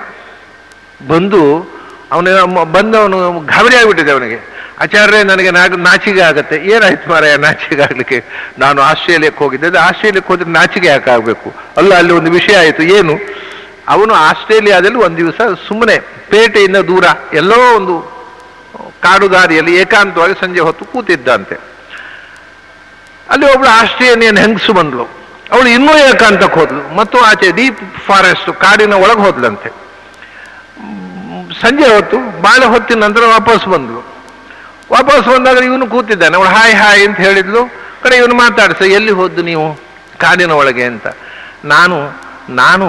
ಬಂದು 1.08 1.72
ಅವನ 2.12 2.44
ಬಂದವನು 2.64 3.40
ಗಾಬರಿ 3.40 3.76
ಆಗಿಬಿಟ್ಟಿದೆ 3.76 4.12
ಅವನಿಗೆ. 4.12 4.52
ಆಚಾರ್ಯ 4.80 5.24
ನನಗೆ 5.24 5.52
ನಾಗ 5.52 5.76
ನಾಚಿಗೆ 5.76 6.22
ಆಗತ್ತೆ. 6.22 6.56
ಏನಾಯ್ತು 6.56 7.10
ಮಾರಾಯ 7.10 7.38
ನಾಚಿಗೆ 7.38 7.82
ಆಗಲಿಕ್ಕೆ? 7.82 8.24
ನಾನು 8.60 8.82
ಆಸ್ಟ್ರೇಲಿಯಕ್ಕೆ 8.82 9.44
ಹೋಗಿದ್ದೆ. 9.44 9.68
ಅದು 9.68 9.80
ಆಸ್ಟ್ರೇಲಿಯಕ್ಕೆ 9.80 10.34
ಹೋದ್ರೆ 10.34 10.50
ನಾಚಿಗೆ 10.50 10.88
ಯಾಕೆ 10.88 11.12
ಆಗಬೇಕು? 11.12 11.54
ಅಲ್ಲ, 11.78 11.96
ಅಲ್ಲಿ 11.96 12.14
ಒಂದು 12.14 12.32
ವಿಷಯ 12.32 12.58
ಆಯಿತು. 12.58 12.84
ಏನು? 12.84 13.20
ಅವನು 13.88 14.14
ಆಸ್ಟ್ರೇಲಿಯಾದಲ್ಲಿ 14.14 14.98
ಒಂದು 14.98 15.18
ದಿವಸ 15.18 15.42
ಸುಮ್ಮನೆ 15.68 16.00
ಪೇಟೆಯಿಂದ 16.30 16.78
ದೂರ 16.78 17.04
ಎಲ್ಲೋ 17.34 17.76
ಒಂದು 17.76 18.22
ಕಾಡು 19.02 19.32
ದಾರಿಯಲ್ಲಿ 19.32 19.76
ಏಕಾಂತವಾಗಿ 19.76 20.34
ಸಂಜೆ 20.34 20.60
ಹೊತ್ತು 20.60 20.86
ಕೂತಿದ್ದಂತೆ. 20.86 21.56
ಅಲ್ಲಿ 23.30 23.54
ಒಬ್ಳು 23.54 23.70
ಆಸ್ಟ್ರೇಲಿಯನ್ 23.70 24.38
ಹೆಂಗಸು 24.38 24.74
ಬಂದ್ಲು 24.74 25.04
ಅವಳು 25.52 25.68
ಇನ್ನೂ 25.70 25.98
ಏಕಾಂತಕ್ಕೆ 25.98 26.60
ಹೋದ್ಲು. 26.60 26.96
ಮತ್ತು 26.96 27.18
ಆಚೆ 27.20 27.52
ಡೀಪ್ 27.52 27.80
ಫಾರೆಸ್ಟ್ 28.08 28.54
ಕಾಡಿನ 28.60 28.94
ಒಳಗೆ 28.94 29.20
ಹೋದ್ಲಂತೆ. 29.20 29.81
ಸಂಜೆ 31.60 31.96
ಹೊತ್ತು 31.96 32.18
ಬಾಳೆ 32.42 32.66
ಹೊತ್ತಿನ 32.66 33.04
ನಂತರ 33.04 33.22
ವಾಪಸ್ 33.26 33.68
ಬಂದ್ಲು. 33.68 34.00
ವಾಪಸ್ 34.92 35.28
ಬಂದಾಗ 35.28 35.58
ಇವನು 35.58 35.88
ಕೂತಿದ್ದಾನೆ. 35.88 36.38
ಅವಳು, 36.38 36.50
ಹಾಯ್ 36.50 36.76
ಹಾಯ್ 36.76 37.08
ಅಂತ 37.08 37.18
ಹೇಳಿದ್ಲು. 37.18 37.66
ಕಡೆ 38.04 38.16
ಇವನು 38.18 38.34
ಮಾತಾಡಿಸ 38.34 38.82
ಎಲ್ಲಿ 38.82 39.12
ಹೋದ್ದು 39.12 39.42
ನೀವು? 39.42 39.76
ಕಾಡಿನ 40.20 40.52
ಒಳಗೆ 40.52 40.84
ಅಂತ. 40.84 41.08
ನಾನು 41.66 41.98
ನಾನು 42.50 42.88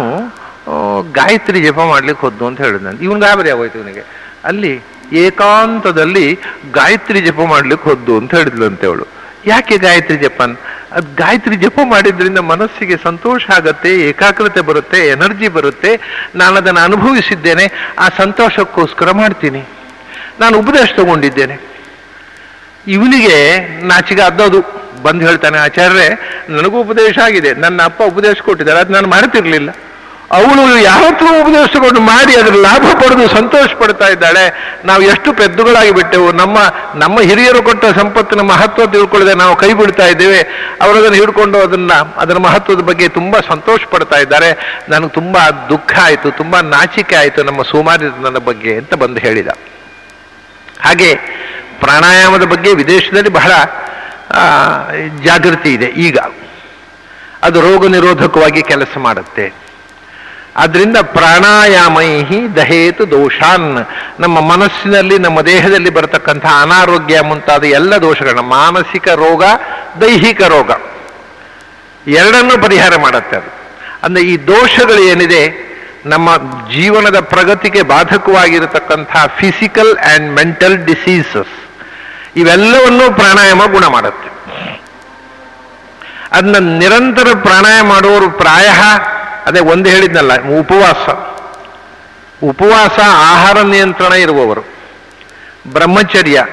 ಗಾಯತ್ರಿ 1.13 1.61
ಜಪ 1.61 1.79
ಮಾಡ್ಲಿಕ್ಕೆ 1.79 2.27
ಹೋದ್ದು 2.27 2.47
ಅಂತ 2.47 2.61
ಹೇಳಿದ 2.61 3.01
ಇವನು 3.01 3.21
ಗಾಬರಿ 3.21 3.51
ಆಗೋಯ್ತು 3.51 3.79
ಇವನಿಗೆ. 3.79 4.05
ಅಲ್ಲಿ 4.45 4.83
ಏಕಾಂತದಲ್ಲಿ 5.13 6.39
ಗಾಯತ್ರಿ 6.73 7.21
ಜಪ 7.21 7.41
ಮಾಡ್ಲಿಕ್ಕೆ 7.49 7.91
ಹೋದ್ದು 7.91 8.17
ಅಂತ 8.17 8.35
ಹೇಳಿದ್ಲಂತೆ 8.35 8.87
ಅವಳು. 8.87 9.07
ಯಾಕೆ 9.47 9.77
ಗಾಯತ್ರಿ 9.77 10.17
ಜಪನ್? 10.17 10.57
ಗಾಯತ್ರಿ 10.99 11.57
ಜಪ 11.57 11.81
ಮಾಡಿದ್ರಿಂದ 11.85 12.39
ಮನಸ್ಸಿಗೆ 12.39 12.97
ಸಂತೋಷ 12.97 13.51
ಆಗತ್ತೆ, 13.51 14.01
ಏಕಾಗ್ರತೆ 14.01 14.61
ಬರುತ್ತೆ, 14.61 15.09
ಎನರ್ಜಿ 15.09 15.49
ಬರುತ್ತೆ. 15.49 16.01
ನಾನು 16.35 16.57
ಅದನ್ನು 16.57 16.81
ಅನುಭವಿಸಿದ್ದೇನೆ. 16.81 17.95
ಆ 17.99 18.09
ಸಂತೋಷಕ್ಕೋಸ್ಕರ 18.19 19.11
ಮಾಡ್ತೀನಿ. 19.11 19.65
ನಾನು 20.41 20.59
ಉಪದೇಶ 20.59 20.91
ತಗೊಂಡಿದ್ದೇನೆ. 20.97 21.59
ಇವನಿಗೆ 22.87 23.69
ನಾಚಿಗೆ 23.85 24.23
ಅದ್ದೋದು. 24.23 24.83
ಬಂದು 25.03 25.27
ಹೇಳ್ತಾನೆ, 25.27 25.59
ಆಚಾರ್ಯರೇ, 25.59 26.19
ನನಗೂ 26.49 26.81
ಉಪದೇಶ 26.81 27.19
ಆಗಿದೆ. 27.19 27.55
ನನ್ನ 27.55 27.83
ಅಪ್ಪ 27.83 28.03
ಉಪದೇಶ 28.03 28.37
ಕೊಟ್ಟಿದ್ದಾರೆ. 28.41 28.81
ಅದು 28.81 28.93
ನಾನು 28.93 29.09
ಮಾಡ್ತಿರ್ಲಿಲ್ಲ. 29.09 29.71
ಅವಳು 30.33 30.79
ಯಾವತ್ತೂ 30.83 31.27
ಉಪದೇಶ 31.41 31.69
ತಗೊಂಡು 31.69 32.01
ಮಾಡಿ 32.01 32.37
ಅದರ 32.37 32.53
ಲಾಭ 32.53 32.83
ಪಡೆದು 32.97 33.29
ಸಂತೋಷ 33.29 33.71
ಪಡ್ತಾ 33.75 34.09
ಇದ್ದಾಳೆ. 34.09 34.45
ನಾವು 34.85 35.03
ಎಷ್ಟು 35.03 35.33
ಪೆದ್ದುಗಳಾಗಿ 35.33 35.91
ಬಿಟ್ಟೆವು. 35.91 36.33
ನಮ್ಮ 36.33 36.59
ನಮ್ಮ 36.95 37.21
ಹಿರಿಯರು 37.21 37.63
ಕೊಟ್ಟ 37.63 37.85
ಸಂಪತ್ತಿನ 37.85 38.41
ಮಹತ್ವ 38.41 38.87
ತಿಳ್ಕೊಳ್ಳದೆ 38.87 39.35
ನಾವು 39.35 39.57
ಕೈ 39.57 39.73
ಬಿಡ್ತಾ 39.73 40.07
ಇದ್ದೇವೆ. 40.07 40.41
ಅವರದನ್ನು 40.83 41.13
ಹಿಡ್ಕೊಂಡು 41.13 41.59
ಅದನ್ನ, 41.59 41.93
ಅದರ 42.17 42.39
ಮಹತ್ವದ 42.39 42.81
ಬಗ್ಗೆ 42.81 43.09
ತುಂಬಾ 43.09 43.41
ಸಂತೋಷ 43.49 43.81
ಪಡ್ತಾ 43.91 44.17
ಇದ್ದಾರೆ. 44.17 44.81
ನನಗೆ 44.89 45.09
ತುಂಬಾ 45.09 45.51
ದುಃಖ 45.69 45.93
ಆಯಿತು, 46.03 46.31
ತುಂಬಾ 46.31 46.61
ನಾಚಿಕೆ 46.61 47.17
ಆಯಿತು 47.17 47.43
ನಮ್ಮ 47.43 47.63
ಸೋಮಾರಿತನದ 47.63 48.39
ಬಗ್ಗೆ 48.39 48.77
ಅಂತ 48.77 48.95
ಬಂದು 48.95 49.21
ಹೇಳಿದ. 49.21 49.49
ಹಾಗೆ 50.81 51.15
ಪ್ರಾಣಾಯಾಮದ 51.81 52.43
ಬಗ್ಗೆ 52.43 52.75
ವಿದೇಶದಲ್ಲಿ 52.75 53.29
ಬಹಳ 53.29 53.53
ಜಾಗೃತಿ 55.25 55.75
ಇದೆ 55.75 55.87
ಈಗ. 55.87 56.19
ಅದು 57.43 57.61
ರೋಗ 57.61 57.87
ನಿರೋಧಕವಾಗಿ 57.87 58.63
ಕೆಲಸ 58.63 58.99
ಮಾಡುತ್ತೆ. 58.99 59.72
ಆದ್ರಿಂದ 60.57 60.97
ಪ್ರಾಣಾಯಾಮೈಹಿ 60.97 62.57
ದಹೇತು 62.57 63.11
ದೋಷಾನ್. 63.11 63.87
ನಮ್ಮ 64.21 64.41
ಮನಸ್ಸಿನಲ್ಲಿ, 64.41 65.19
ನಮ್ಮ 65.19 65.41
ದೇಹದಲ್ಲಿ 65.41 65.91
ಬರತಕ್ಕಂಥ 65.91 66.47
ಅನಾರೋಗ್ಯ 66.47 67.21
ಮುಂತಾದ 67.21 67.65
ಎಲ್ಲ 67.65 67.97
ದೋಷಗಳನ್ನ, 67.97 68.41
ಮಾನಸಿಕ 68.41 69.09
ರೋಗ, 69.09 69.45
ದೈಹಿಕ 70.01 70.43
ರೋಗ, 70.43 70.71
ಎರಡನ್ನೂ 72.07 72.63
ಪರಿಹಾರ 72.63 72.97
ಮಾಡುತ್ತೆ 72.97 73.37
ಅದು. 73.37 73.51
ಅಂದ್ರೆ 74.03 74.25
ಈ 74.25 74.37
ದೋಷಗಳು 74.37 74.99
ಏನಿದೆ, 74.99 75.73
ನಮ್ಮ 76.07 76.37
ಜೀವನದ 76.73 77.21
ಪ್ರಗತಿಗೆ 77.21 77.83
ಬಾಧಕವಾಗಿರತಕ್ಕಂಥ 77.83 79.17
ಫಿಸಿಕಲ್ 79.37 79.99
ಆ್ಯಂಡ್ 79.99 80.35
ಮೆಂಟಲ್ 80.35 80.85
ಡಿಸೀಸಸ್ 80.85 81.55
ಇವೆಲ್ಲವನ್ನೂ 82.37 83.15
ಪ್ರಾಣಾಯಾಮ 83.15 83.63
ಗುಣ 83.73 83.87
ಮಾಡುತ್ತೆ. 83.87 84.29
ಅದನ್ನ 86.33 86.79
ನಿರಂತರ 86.79 87.29
ಪ್ರಾಣಾಯಾಮ 87.39 87.89
ಮಾಡುವವರು 87.89 88.31
ಪ್ರಾಯ 88.31 88.69
ಅದೇ 89.47 89.61
ಒಂದು 89.61 89.91
ಹೇಳಿದ್ನಲ್ಲ, 89.91 90.33
ಉಪವಾಸ. 90.59 91.05
ಉಪವಾಸ 92.45 92.99
ಆಹಾರ 93.05 93.61
ನಿಯಂತ್ರಣ 93.61 94.13
ಇರುವವರು, 94.13 94.65
ಬ್ರಹ್ಮಚರ್ಯ, 95.73 96.47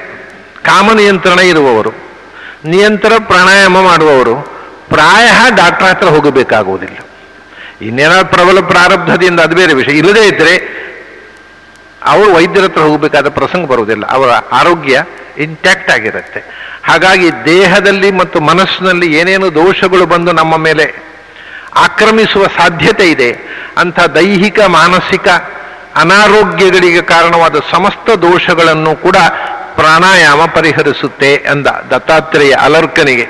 ಕಾಮ 0.62 0.92
ನಿಯಂತ್ರಣ 0.92 1.38
ಇರುವವರು, 1.38 1.90
ನಿಯಂತ್ರ 2.64 3.12
ಪ್ರಾಣಾಯಾಮ 3.18 3.80
ಮಾಡುವವರು, 3.80 4.34
ಪ್ರಾಯ 4.88 5.30
ಡಾಕ್ಟರ್ 5.56 5.88
ಹತ್ರ 5.88 6.08
ಹೋಗಬೇಕಾಗುವುದಿಲ್ಲ. 6.08 6.96
ಇನ್ನೇನಾದ್ರು 7.82 8.26
ಪ್ರಬಲ 8.26 8.60
ಪ್ರಾರಬ್ಧದಿಂದ 8.60 9.40
ಅದು 9.40 9.56
ಬೇರೆ 9.56 9.74
ವಿಷಯ. 9.74 9.92
ಇಲ್ಲದೇ 9.92 10.26
ಇದ್ರೆ 10.26 10.80
ಅವರು 12.04 12.34
ವೈದ್ಯರ 12.34 12.64
ಹತ್ರ 12.64 12.80
ಹೋಗಬೇಕಾದ 12.80 13.28
ಪ್ರಸಂಗ 13.28 13.66
ಬರುವುದಿಲ್ಲ. 13.66 14.06
ಅವರ 14.06 14.30
ಆರೋಗ್ಯ 14.52 15.04
ಇಂಟ್ಯಾಕ್ಟ್ 15.38 15.90
ಆಗಿರುತ್ತೆ. 15.90 16.40
ಹಾಗಾಗಿ 16.84 17.30
ದೇಹದಲ್ಲಿ 17.44 18.10
ಮತ್ತು 18.10 18.40
ಮನಸ್ಸಿನಲ್ಲಿ 18.40 19.14
ಏನೇನು 19.14 19.54
ದೋಷಗಳು 19.54 20.06
ಬಂದು 20.06 20.32
ನಮ್ಮ 20.32 20.56
ಮೇಲೆ 20.56 21.09
ಆಕ್ರಮಿಸುವ 21.76 22.44
ಸಾಧ್ಯತೆ 22.44 23.10
ಇದೆ. 23.10 23.36
ಅಂಥ 23.78 24.00
ದೈಹಿಕ, 24.00 24.60
ಮಾನಸಿಕ 24.66 25.28
ಅನಾರೋಗ್ಯಗಳಿಗೆ 25.96 27.02
ಕಾರಣವಾದ 27.02 27.54
ಸಮಸ್ತ 27.70 28.10
ದೋಷಗಳನ್ನು 28.10 28.96
ಕೂಡ 28.96 29.16
ಪ್ರಾಣಾಯಾಮ 29.74 30.44
ಪರಿಹರಿಸುತ್ತೆ 30.44 31.36
ಅಂದ 31.36 31.66
ದತ್ತಾತ್ರೇಯ 31.66 32.52
ಅಲರ್ಕನಿಗೆ. 32.52 33.24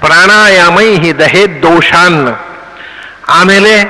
ಪ್ರಾಣಾಯಾಮೈ 0.00 1.12
ದಹೇ 1.12 1.46
ದೋಷಾನ್. 1.46 2.28
ಆಮೇಲೆ 3.28 3.84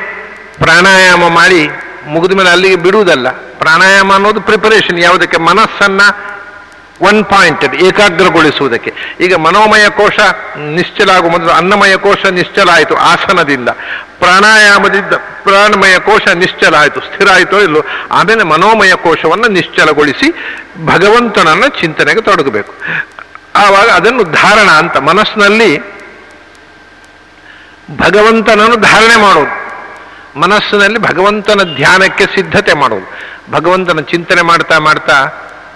ಪ್ರಾಣಾಯಾಮ 0.58 1.28
ಮಾಡಿ 1.28 1.70
ಮುಗಿದ 2.06 2.32
ಮೇಲೆ 2.32 2.50
ಅಲ್ಲಿಗೆ 2.50 2.76
ಬಿಡುವುದಲ್ಲ. 2.76 3.28
ಪ್ರಾಣಾಯಾಮ 3.30 4.12
ಅನ್ನೋದು 4.12 4.40
ಪ್ರಿಪರೇಷನ್ 4.40 5.00
ಯಾವುದಕ್ಕೆ? 5.00 5.36
ಮನಸ್ಸನ್ನ 5.36 6.00
ಒನ್ 7.02 7.24
ಪಾಯಿಂಟ್ 7.24 7.74
ಏಕಾಗ್ರಗೊಳಿಸುವುದಕ್ಕೆ. 7.74 8.90
ಈಗ 9.20 9.34
ಮನೋಮಯ 9.34 9.88
ಕೋಶ 9.88 10.18
ನಿಶ್ಚಲ 10.56 11.10
ಆಗುವ 11.10 11.30
ಮೊದಲು 11.30 11.50
ಅನ್ನಮಯ 11.50 11.96
ಕೋಶ 11.96 12.26
ನಿಶ್ಚಲ 12.26 12.68
ಆಯಿತು, 12.70 12.96
ಆಸನದಿಂದ. 12.96 13.68
ಪ್ರಾಣಾಯಾಮದಿಂದ 14.18 15.14
ಪ್ರಾಣಮಯ 15.14 15.98
ಕೋಶ 15.98 16.28
ನಿಶ್ಚಲ 16.34 16.74
ಆಯಿತು, 16.76 17.00
ಸ್ಥಿರ 17.00 17.28
ಆಯಿತು 17.32 17.62
ಇಲ್ಲೋ, 17.62 17.80
ಆಮೇಲೆ 18.12 18.44
ಮನೋಮಯ 18.44 18.92
ಕೋಶವನ್ನು 18.94 19.48
ನಿಶ್ಚಲಗೊಳಿಸಿ 19.48 20.28
ಭಗವಂತನನ್ನು 20.86 21.68
ಚಿಂತನೆಗೆ 21.80 22.20
ತೊಡಗಬೇಕು. 22.20 22.74
ಆವಾಗ 23.56 23.88
ಅದನ್ನು 23.88 24.22
ಧಾರಣ 24.22 24.70
ಅಂತ 24.70 24.96
ಮನಸ್ಸಿನಲ್ಲಿ 24.96 25.72
ಭಗವಂತನನ್ನು 27.96 28.76
ಧಾರಣೆ 28.76 29.16
ಮಾಡೋದು 29.16 29.62
ಮನಸ್ಸಿನಲ್ಲಿ 30.40 30.98
ಭಗವಂತನ 30.98 31.62
ಧ್ಯಾನಕ್ಕೆ 31.76 32.24
ಸಿದ್ಧತೆ 32.24 32.74
ಮಾಡೋದು 32.78 33.08
ಭಗವಂತನ 33.52 34.00
ಚಿಂತನೆ 34.00 34.42
ಮಾಡ್ತಾ 34.42 34.78
ಮಾಡ್ತಾ 34.78 35.16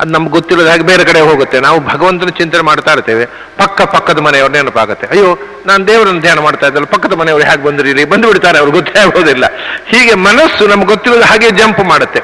ಅದು 0.00 0.10
ನಮ್ಗೆ 0.12 0.30
ಗೊತ್ತಿರೋದು 0.30 0.68
ಹಾಗೆ 0.68 0.82
ಬೇರೆ 0.82 1.04
ಕಡೆ 1.04 1.20
ಹೋಗುತ್ತೆ. 1.20 1.60
ನಾವು 1.60 1.80
ಭಗವಂತನ 1.80 2.28
ಚಿಂತನೆ 2.28 2.60
ಮಾಡ್ತಾ 2.60 2.92
ಇರ್ತೇವೆ. 2.92 3.26
ಪಕ್ಕ 3.56 3.82
ಪಕ್ಕದ 3.82 4.18
ಮನೆಯವ್ರ 4.18 4.50
ನೆನಪಾಗುತ್ತೆ. 4.50 5.06
ಅಯ್ಯೋ, 5.06 5.38
ನಾನು 5.66 5.86
ದೇವರನ್ನು 5.86 6.20
ಧ್ಯಾನ 6.20 6.38
ಮಾಡ್ತಾ 6.38 6.66
ಇದ್ದಲ್ಲ, 6.66 6.86
ಪಕ್ಕದ 6.86 7.12
ಮನೆಯವರು 7.12 7.44
ಹೇಗೆ 7.44 7.62
ಬಂದ್ರಿ 7.62 8.04
ಬಂದು 8.04 8.28
ಬಿಡ್ತಾರೆ 8.28 8.58
ಅವ್ರು 8.58 8.72
ಗೊತ್ತೇ 8.72 8.98
ಆಗೋದಿಲ್ಲ. 9.00 9.44
ಹೀಗೆ 9.86 10.14
ಮನಸ್ಸು 10.14 10.66
ನಮ್ಗೆ 10.66 10.86
ಗೊತ್ತಿರೋದು 10.86 11.22
ಹಾಗೆ 11.22 11.50
ಜಂಪ್ 11.50 11.80
ಮಾಡುತ್ತೆ. 11.80 12.20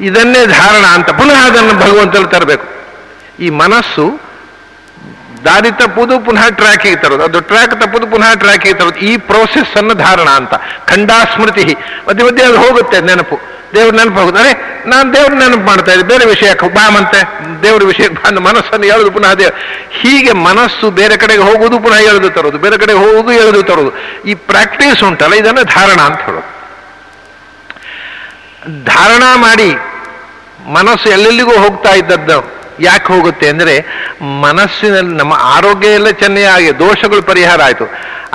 ಇದನ್ನೇ 0.00 0.46
ಧಾರಣ 0.46 0.84
ಅಂತ 0.86 1.10
ಪುನಃ 1.10 1.46
ಅದನ್ನು 1.46 1.80
ಭಗವಂತನ 1.80 2.24
ತರಬೇಕು. 2.24 2.66
ಈ 3.38 3.50
ಮನಸ್ಸು 3.50 4.29
ದಾರಿ 5.44 5.70
ತಪ್ಪುದು 5.70 6.20
ಪುನಃ 6.20 6.48
ಟ್ರ್ಯಾಕಿಗೆ 6.50 6.96
ತರೋದು. 6.96 7.24
ಅದು 7.24 7.40
ಟ್ರ್ಯಾಕ್ 7.40 7.70
ತಪ್ಪುದು 7.70 8.06
ಪುನಃ 8.06 8.34
ಟ್ರ್ಯಾಕಿಗೆ 8.34 8.74
ತರೋದು. 8.74 8.98
ಈ 8.98 9.16
ಪ್ರೋಸೆಸ್ 9.16 9.76
ಅನ್ನು 9.76 9.94
ಧಾರಣ 9.94 10.28
ಅಂತ. 10.28 10.54
ಖಂಡಾ 10.86 11.24
ಸ್ಮೃತಿ 11.24 11.76
ಮಧ್ಯೆ 12.24 12.46
ಅದು 12.46 12.58
ಹೋಗುತ್ತೆ 12.60 13.00
ನೆನಪು. 13.00 13.40
ದೇವ್ರ 13.74 13.94
ನೆನಪು 13.94 14.20
ಹೋಗುತ್ತೆ. 14.20 14.42
ಅರೆ, 14.42 14.80
ನಾನು 14.88 15.14
ದೇವ್ರ 15.14 15.32
ನೆನಪು 15.32 15.60
ಮಾಡ್ತಾ 15.60 15.92
ಇದ್ದೆ. 15.92 16.06
ಬೇರೆ 16.06 16.24
ವಿಷಯಕ್ಕೆ 16.24 16.68
ಬಾಮಂತೆ 16.68 17.20
ದೇವ್ರ 17.62 17.84
ವಿಷಯ 17.84 18.08
ಬಂದು 18.08 18.40
ಮನಸ್ಸನ್ನು 18.40 18.86
ಎಳೆದು 18.86 19.10
ಪುನಃ 19.10 19.34
ದೇವ್ 19.34 19.50
ಹೀಗೆ 19.90 20.32
ಮನಸ್ಸು 20.32 20.90
ಬೇರೆ 20.90 21.16
ಕಡೆಗೆ 21.16 21.42
ಹೋಗುವುದು 21.42 21.80
ಪುನಃ 21.80 21.96
ಎಳೆದು 21.96 22.30
ತರೋದು. 22.30 22.58
ಬೇರೆ 22.58 22.78
ಕಡೆಗೆ 22.78 22.98
ಹೋಗುವುದು 22.98 23.32
ಎಳೆದು 23.32 23.62
ತರೋದು. 23.62 24.22
ಈ 24.22 24.34
ಪ್ರಾಕ್ಟೀಸ್ 24.34 25.02
ಉಂಟಲ್ಲ 25.02 25.34
ಇದನ್ನು 25.34 25.62
ಧಾರಣ 25.62 26.00
ಅಂತ 26.00 26.20
ಹೇಳೋದು. 26.20 26.60
ಧಾರಣ 28.84 29.22
ಮಾಡಿ 29.36 29.74
ಮನಸ್ಸು 30.72 31.08
ಎಲ್ಲೆಲ್ಲಿಗೂ 31.08 31.50
ಹೋಗ್ತಾ 31.50 31.94
ಇದ್ದದ್ದು. 31.94 32.59
ಯಾಕೆ 32.86 33.08
ಹೋಗುತ್ತೆ 33.12 33.46
ಅಂದರೆ 33.52 33.74
ಮನಸ್ಸಿನಲ್ಲಿ 34.46 35.14
ನಮ್ಮ 35.20 35.34
ಆರೋಗ್ಯ 35.56 35.88
ಎಲ್ಲ 35.98 36.10
ಚೆನ್ನಾಗಿ 36.22 36.70
ದೋಷಗಳು 36.78 37.22
ಪರಿಹಾರ 37.32 37.60
ಆಯಿತು. 37.68 37.86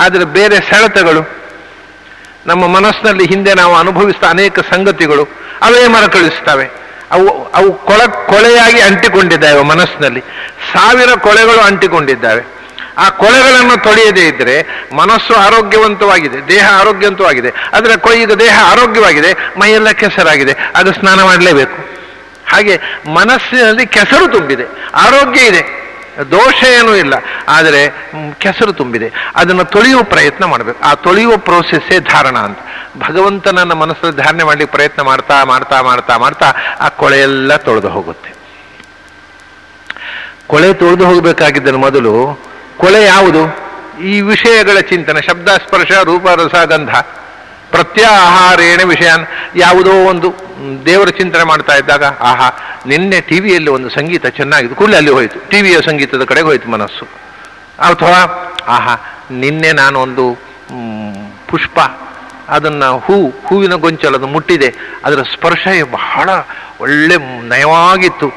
ಆದರೆ 0.03 0.25
ಬೇರೆ 0.37 0.57
ಸೆಳೆತಗಳು, 0.69 1.21
ನಮ್ಮ 2.47 2.63
ಮನಸ್ಸಿನಲ್ಲಿ 2.77 3.25
ಹಿಂದೆ 3.33 3.53
ನಾವು 3.61 3.75
ಅನುಭವಿಸಿದ 3.75 4.25
ಅನೇಕ 4.35 4.59
ಸಂಗತಿಗಳು, 4.73 5.23
ಅವೇ 5.67 5.83
ಮರಕಳಿಸ್ತವೆ 5.95 6.67
ಅವು 7.15 7.27
ಅವು 7.57 7.69
ಕೊಳ, 7.87 8.01
ಕೊಳೆಯಾಗಿ 8.31 8.79
ಅಂಟಿಕೊಂಡಿದ್ದಾವೆ 8.81 9.63
ಮನಸ್ಸಿನಲ್ಲಿ. 9.73 10.21
ಸಾವಿರ 10.73 11.09
ಕೊಳೆಗಳು 11.27 11.61
ಅಂಟಿಕೊಂಡಿದ್ದಾವೆ. 11.69 12.43
ಆ 13.03 13.05
ಕೊಳೆಗಳನ್ನು 13.21 13.75
ತೊಳೆಯದೇ 13.83 14.23
ಇದ್ದರೆ 14.27 14.55
ಮನಸ್ಸು 14.93 15.33
ಆರೋಗ್ಯವಂತವಾಗಿದೆ, 15.47 16.37
ದೇಹ 16.47 16.65
ಆರೋಗ್ಯವಂತವಾಗಿದೆ. 16.81 17.49
ಆದರೆ 17.75 17.93
ಕೊ, 18.05 18.11
ಈಗ 18.21 18.33
ದೇಹ 18.45 18.55
ಆರೋಗ್ಯವಾಗಿದೆ, 18.71 19.31
ಮೈಯೆಲ್ಲ 19.59 19.89
ಕೆಸರಾಗಿದೆ, 20.01 20.53
ಅದು 20.75 20.91
ಸ್ನಾನ 20.99 21.19
ಮಾಡಲೇಬೇಕು. 21.23 21.77
ಹಾಗೆ 22.47 22.81
ಮನಸ್ಸಿನಲ್ಲಿ 23.13 23.87
ಕೆಸರು 23.87 24.27
ತುಂಬಿದೆ. 24.27 24.63
ಆರೋಗ್ಯ 24.95 25.41
ಇದೆ. 25.41 25.85
ದೋಷ 26.31 26.63
ಏನೂ 26.63 26.95
ಇಲ್ಲ. 26.95 27.13
ಆದರೆ 27.47 28.09
ಕೆಸರು 28.37 28.73
ತುಂಬಿದೆ. 28.73 29.11
ಅದನ್ನು 29.35 29.65
ತೊಳೆಯುವ 29.65 30.03
ಪ್ರಯತ್ನ 30.03 30.45
ಮಾಡಬೇಕು. 30.45 30.83
ಆ 30.83 30.93
ತೊಳೆಯುವ 30.93 31.37
ಪ್ರೋಸೆಸ್ಸೇ 31.37 31.99
ಧಾರಣ 31.99 32.37
ಅಂತ. 32.37 32.59
ಭಗವಂತನನ್ನ 32.97 33.73
ಮನಸ್ಸಲ್ಲಿ 33.73 34.23
ಧಾರಣೆ 34.23 34.43
ಮಾಡಲಿಕ್ಕೆ 34.43 34.77
ಪ್ರಯತ್ನ 34.77 35.01
ಮಾಡ್ತಾ 35.01 35.43
ಮಾಡ್ತಾ 35.43 35.81
ಮಾಡ್ತಾ 35.81 36.17
ಮಾಡ್ತಾ 36.17 36.53
ಆ 36.79 36.89
ಕೊಳೆಯೆಲ್ಲ 36.89 37.55
ತೊಳೆದು 37.55 37.89
ಹೋಗುತ್ತೆ. 37.89 38.35
ಕೊಳೆ 40.47 40.73
ತೊಳೆದು 40.73 41.05
ಹೋಗಬೇಕಾಗಿದ್ದನ್ನು 41.05 41.79
ಮೊದಲು 41.79 42.39
ಕೊಳೆ 42.77 43.03
ಯಾವುದು? 43.03 43.65
ಈ 44.03 44.21
ವಿಷಯಗಳ 44.21 44.79
ಚಿಂತನೆ 44.79 45.21
ಶಬ್ದ 45.21 45.49
ಸ್ಪರ್ಶ 45.49 45.91
ರೂಪ 46.03 46.27
ರಸ 46.27 46.67
ಗಂಧ 46.67 46.89
ಪ್ರತ್ಯಾಹಾರೇಣ 47.71 48.79
ವಿಷಯ 48.83 49.11
ಯಾವುದೋ 49.55 49.91
ಒಂದು. 49.91 50.44
ದೇವರ 50.85 51.09
ಚಿಂತನೆ 51.09 51.43
ಮಾಡ್ತಾ 51.43 51.75
ಇದ್ದಾಗ, 51.75 52.03
ಆಹಾ, 52.03 52.49
ನಿನ್ನೆ 52.85 53.21
ಟಿವಿಯಲ್ಲಿ 53.21 53.69
ಒಂದು 53.69 53.89
ಸಂಗೀತ 53.89 54.25
ಚೆನ್ನಾಗಿದ್ದು 54.25 54.75
ಕೂಡಲೇ 54.75 54.97
ಅಲ್ಲಿ 54.97 55.11
ಹೋಯಿತು. 55.11 55.49
ಟಿವಿಯ 55.49 55.77
ಸಂಗೀತದ 55.81 56.23
ಕಡೆಗೆ 56.23 56.47
ಹೋಯಿತು 56.47 56.69
ಮನಸ್ಸು. 56.69 57.05
ಅಥವಾ, 57.79 58.53
ಆಹಾ, 58.67 59.25
ನಿನ್ನೆ 59.31 59.71
ನಾನು 59.71 59.99
ಒಂದು 59.99 60.33
ಪುಷ್ಪ, 61.47 61.79
ಅದನ್ನ 62.49 62.85
ಹೂ, 62.85 63.29
ಹೂವಿನ 63.29 63.73
ಗೊಂಚಲದು 63.73 64.27
ಮುಟ್ಟಿದೆ. 64.27 64.75
ಅದರ 65.05 65.21
ಸ್ಪರ್ಶ 65.21 65.67
ಬಹಳ 65.91 66.29
ಒಳ್ಳೆ 66.79 67.47
ನಯವಾಗಿತ್ತು. 67.47 68.29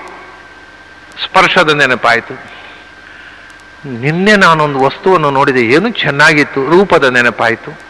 ಸ್ಪರ್ಶದ 1.25 1.71
ನೆನಪಾಯಿತು. 1.71 2.59
ನಿನ್ನೆ 4.01 4.37
ನಾನೊಂದು 4.37 4.81
ವಸ್ತುವನ್ನು 4.81 5.31
ನೋಡಿದೆ. 5.31 5.61
ಏನು 5.61 5.89
ಚೆನ್ನಾಗಿತ್ತು? 5.89 6.71
ರೂಪದ 6.71 7.05
ನೆನಪಾಯಿತು. 7.05 7.88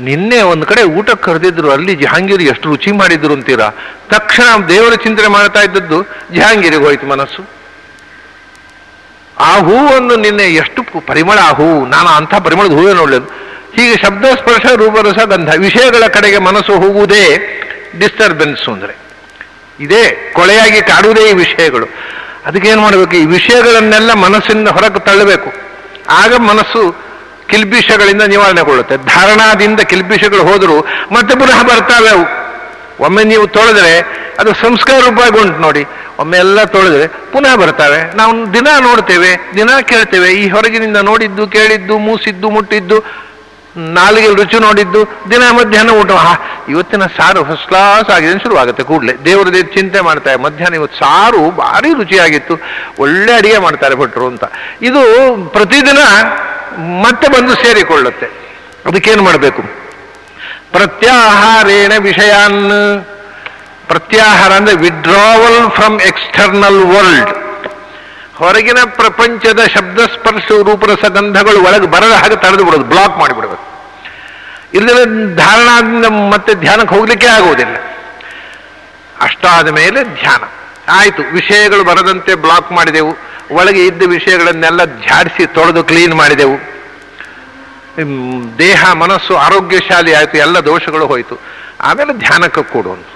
ನಿನ್ನೆ 0.00 0.42
ಒಂದು 0.42 0.66
ಕಡೆ 0.66 0.82
ಊಟಕ್ಕೆ 0.82 1.24
ಕರೆದಿದ್ರು, 1.24 1.70
ಅಲ್ಲಿ 1.70 1.94
ಜಹಾಂಗೀರ್ 1.94 2.42
ಎಷ್ಟು 2.42 2.68
ರುಚಿ 2.68 2.92
ಮಾಡಿದ್ರು 2.92 3.32
ಅಂತೀರಾ? 3.32 3.70
ತಕ್ಷಣ 4.10 4.68
ದೇವರ 4.68 4.94
ಚಿಂತನೆ 4.94 5.26
ಮಾಡ್ತಾ 5.26 5.60
ಇದ್ದದ್ದು 5.60 6.02
ಜಹಾಂಗೀರಿಗೆ 6.34 6.84
ಹೋಯ್ತು 6.84 7.06
ಮನಸ್ಸು. 7.06 7.50
ಆ 9.38 9.56
ಹೂವನ್ನು 9.56 10.16
ನಿನ್ನೆ 10.16 10.42
ಎಷ್ಟು 10.42 11.06
ಪರಿಮಳ 11.06 11.38
ಆ 11.38 11.50
ಹೂವು, 11.50 11.86
ನಾನು 11.86 12.08
ಅಂಥ 12.08 12.34
ಪರಿಮಳದ 12.34 12.72
ಹೂವೇ 12.72 12.92
ನೋಡಲಿಲ್ಲ. 12.94 13.26
ಹೀಗೆ 13.76 13.96
ಶಬ್ದ, 13.96 14.24
ಸ್ಪರ್ಶ, 14.24 14.66
ರೂಪರಸ, 14.76 15.24
ಗಂಧ, 15.24 15.54
ವಿಷಯಗಳ 15.58 16.06
ಕಡೆಗೆ 16.06 16.38
ಮನಸ್ಸು 16.38 16.72
ಹೋಗುವುದೇ 16.72 17.24
ಡಿಸ್ಟರ್ಬೆನ್ಸ್ 17.98 18.68
ಅಂದರೆ. 18.68 18.96
ಇದೇ 19.80 20.32
ಕೊಳೆಯಾಗಿ 20.34 20.80
ಕಾಡುವುದೇ 20.82 21.30
ಈ 21.30 21.32
ವಿಷಯಗಳು. 21.32 21.86
ಅದಕ್ಕೆ 22.46 22.68
ಏನು 22.68 22.80
ಮಾಡಬೇಕು? 22.80 23.16
ಈ 23.16 23.24
ವಿಷಯಗಳನ್ನೆಲ್ಲ 23.24 24.12
ಮನಸ್ಸಿಂದ 24.12 24.68
ಹೊರಗೆ 24.68 25.04
ತಳ್ಳಬೇಕು. 25.04 25.52
ಆಗ 26.10 26.34
ಮನಸ್ಸು 26.34 27.09
ಕಿಲ್ಬಿಷಗಳಿಂದ 27.50 28.24
ನಿವಾರಣೆಗೊಳ್ಳುತ್ತೆ. 28.34 28.96
ಧಾರಣಾದಿಂದ 29.12 29.80
ಕಿಲ್ಬಿಷಗಳು 29.92 30.42
ಹೋದರೂ 30.50 30.76
ಮತ್ತೆ 31.12 31.32
ಪುನಃ 31.40 31.58
ಬರ್ತಾವೆ 31.70 32.10
ಅವು 32.16 32.24
ಒಮ್ಮೆ 33.04 33.22
ನೀವು 33.32 33.46
ತೊಳೆದ್ರೆ 33.56 33.94
ಅದು 34.38 34.50
ಸಂಸ್ಕಾರ 34.64 34.98
ರೂಪವಾಗಿ 35.06 35.36
ಉಂಟು 35.42 35.60
ನೋಡಿ. 35.66 35.82
ಒಮ್ಮೆ 36.18 36.36
ಎಲ್ಲ 36.44 36.60
ತೊಳೆದ್ರೆ 36.74 37.06
ಪುನಃ 37.32 37.52
ಬರ್ತಾವೆ 37.62 38.00
ನಾವು 38.16 38.32
ದಿನ 38.54 38.68
ನೋಡ್ತೇವೆ, 38.86 39.30
ದಿನ 39.54 39.70
ಕೇಳ್ತೇವೆ. 39.90 40.28
ಈ 40.40 40.44
ಹೊರಗಿನಿಂದ 40.54 40.98
ನೋಡಿದ್ದು, 41.10 41.44
ಕೇಳಿದ್ದು, 41.56 41.94
ಮೂಸಿದ್ದು, 42.06 42.50
ಮುಟ್ಟಿದ್ದು 42.56 42.98
ನಾಲಿಗೆ 43.88 44.28
ರುಚಿ 44.28 44.58
ನೋಡಿದ್ದು, 44.58 45.04
ದಿನ 45.30 45.42
ಮಧ್ಯಾಹ್ನ 45.50 45.90
ಊಟ. 45.90 46.10
ಇವತ್ತಿನ 46.68 47.02
ಸಾರು 47.02 47.44
ಫಸ್ಟ್ 47.44 47.68
ಕ್ಲಾಸ್ 47.68 48.10
ಆಗಿದೆ 48.10 48.38
ಶುರುವಾಗುತ್ತೆ 48.38 48.82
ಕೂಡಲೇ. 48.82 49.12
ದೇವರದೇ 49.24 49.62
ಚಿಂತೆ 49.62 50.00
ಮಾಡ್ತಾರೆ. 50.00 50.36
ಮಧ್ಯಾಹ್ನ 50.36 50.74
ಇವತ್ತು 50.74 50.98
ಸಾರು 50.98 51.50
ಭಾರಿ 51.50 51.92
ರುಚಿಯಾಗಿತ್ತು. 51.92 52.54
ಒಳ್ಳೆ 52.98 53.32
ಅಡಿಗೆ 53.32 53.58
ಮಾಡ್ತಾರೆ 53.58 53.94
ಭಟ್ರು 53.94 54.26
ಅಂತ. 54.26 54.44
ಇದು 54.82 55.02
ಪ್ರತಿದಿನ 55.48 55.98
ಮತ್ತೆ 57.02 57.28
ಬಂದು 57.28 57.54
ಸೇರಿಕೊಳ್ಳುತ್ತೆ. 57.54 58.26
ಅದಕ್ಕೇನು 58.86 59.22
ಮಾಡಬೇಕು? 59.22 59.62
ಪ್ರತ್ಯಾಹಾರೇಣ 60.72 61.92
ವಿಷಯಾನ್. 61.98 63.06
ಪ್ರತ್ಯಾಹಾರ 63.86 64.52
ಅಂದ್ರೆ 64.52 64.76
ವಿಡ್ರಾವಲ್ 64.76 65.70
ಫ್ರಮ್ 65.70 66.00
ಎಕ್ಸ್ಟರ್ನಲ್ 66.00 66.84
ವರ್ಲ್ಡ್ 66.84 67.30
ಹೊರಗಿನ 68.34 68.78
ಪ್ರಪಂಚದ 68.84 69.60
ಶಬ್ದ 69.66 70.00
ಸ್ಪರ್ಶ 70.00 70.52
ರೂಪರಸ 70.52 71.04
ಗಂಧಗಳು 71.08 71.64
ಒಳಗೆ 71.64 71.86
ಬರದ 71.86 72.12
ಹಾಗೆ 72.12 72.36
ತಡೆದು 72.36 72.64
ಬಿಡೋದು 72.64 72.84
ಬ್ಲಾಕ್ 72.84 73.18
ಮಾಡಿಬಿಡಬೇಕು 73.18 73.69
ಇಲ್ಲದ್ರೆ 74.74 75.36
ಧಾರಣ 75.36 75.68
ಮತ್ತೆ 76.30 76.54
ಧ್ಯಾನಕ್ಕೆ 76.54 76.94
ಹೋಗ್ಲಿಕ್ಕೆ 76.94 77.26
ಆಗುವುದಿಲ್ಲ 77.26 77.76
ಅಷ್ಟಾದ 79.20 79.68
ಮೇಲೆ 79.68 80.04
ಧ್ಯಾನ. 80.04 80.42
ಆಯಿತು, 80.88 81.22
ವಿಷಯಗಳು 81.32 81.84
ಬರದಂತೆ 81.84 82.34
ಬ್ಲಾಕ್ 82.34 82.72
ಮಾಡಿದೆವು. 82.72 83.12
ಒಳಗೆ 83.50 83.86
ಇದ್ದ 83.86 84.02
ವಿಷಯಗಳನ್ನೆಲ್ಲ 84.06 84.84
ಝಾಡಿಸಿ 84.84 85.46
ತೊಳೆದು 85.46 85.84
ಕ್ಲೀನ್ 85.84 86.14
ಮಾಡಿದೆವು. 86.14 86.56
ದೇಹ, 88.58 88.92
ಮನಸ್ಸು 88.92 89.36
ಆರೋಗ್ಯಶಾಲಿ 89.36 90.12
ಆಯಿತು, 90.14 90.36
ಎಲ್ಲ 90.38 90.58
ದೋಷಗಳು 90.58 91.06
ಹೋಯಿತು. 91.06 91.40
ಆಮೇಲೆ 91.80 92.12
ಧ್ಯಾನಕ್ಕೆ 92.12 92.62
ಕೂಡುವಂತು 92.62 93.14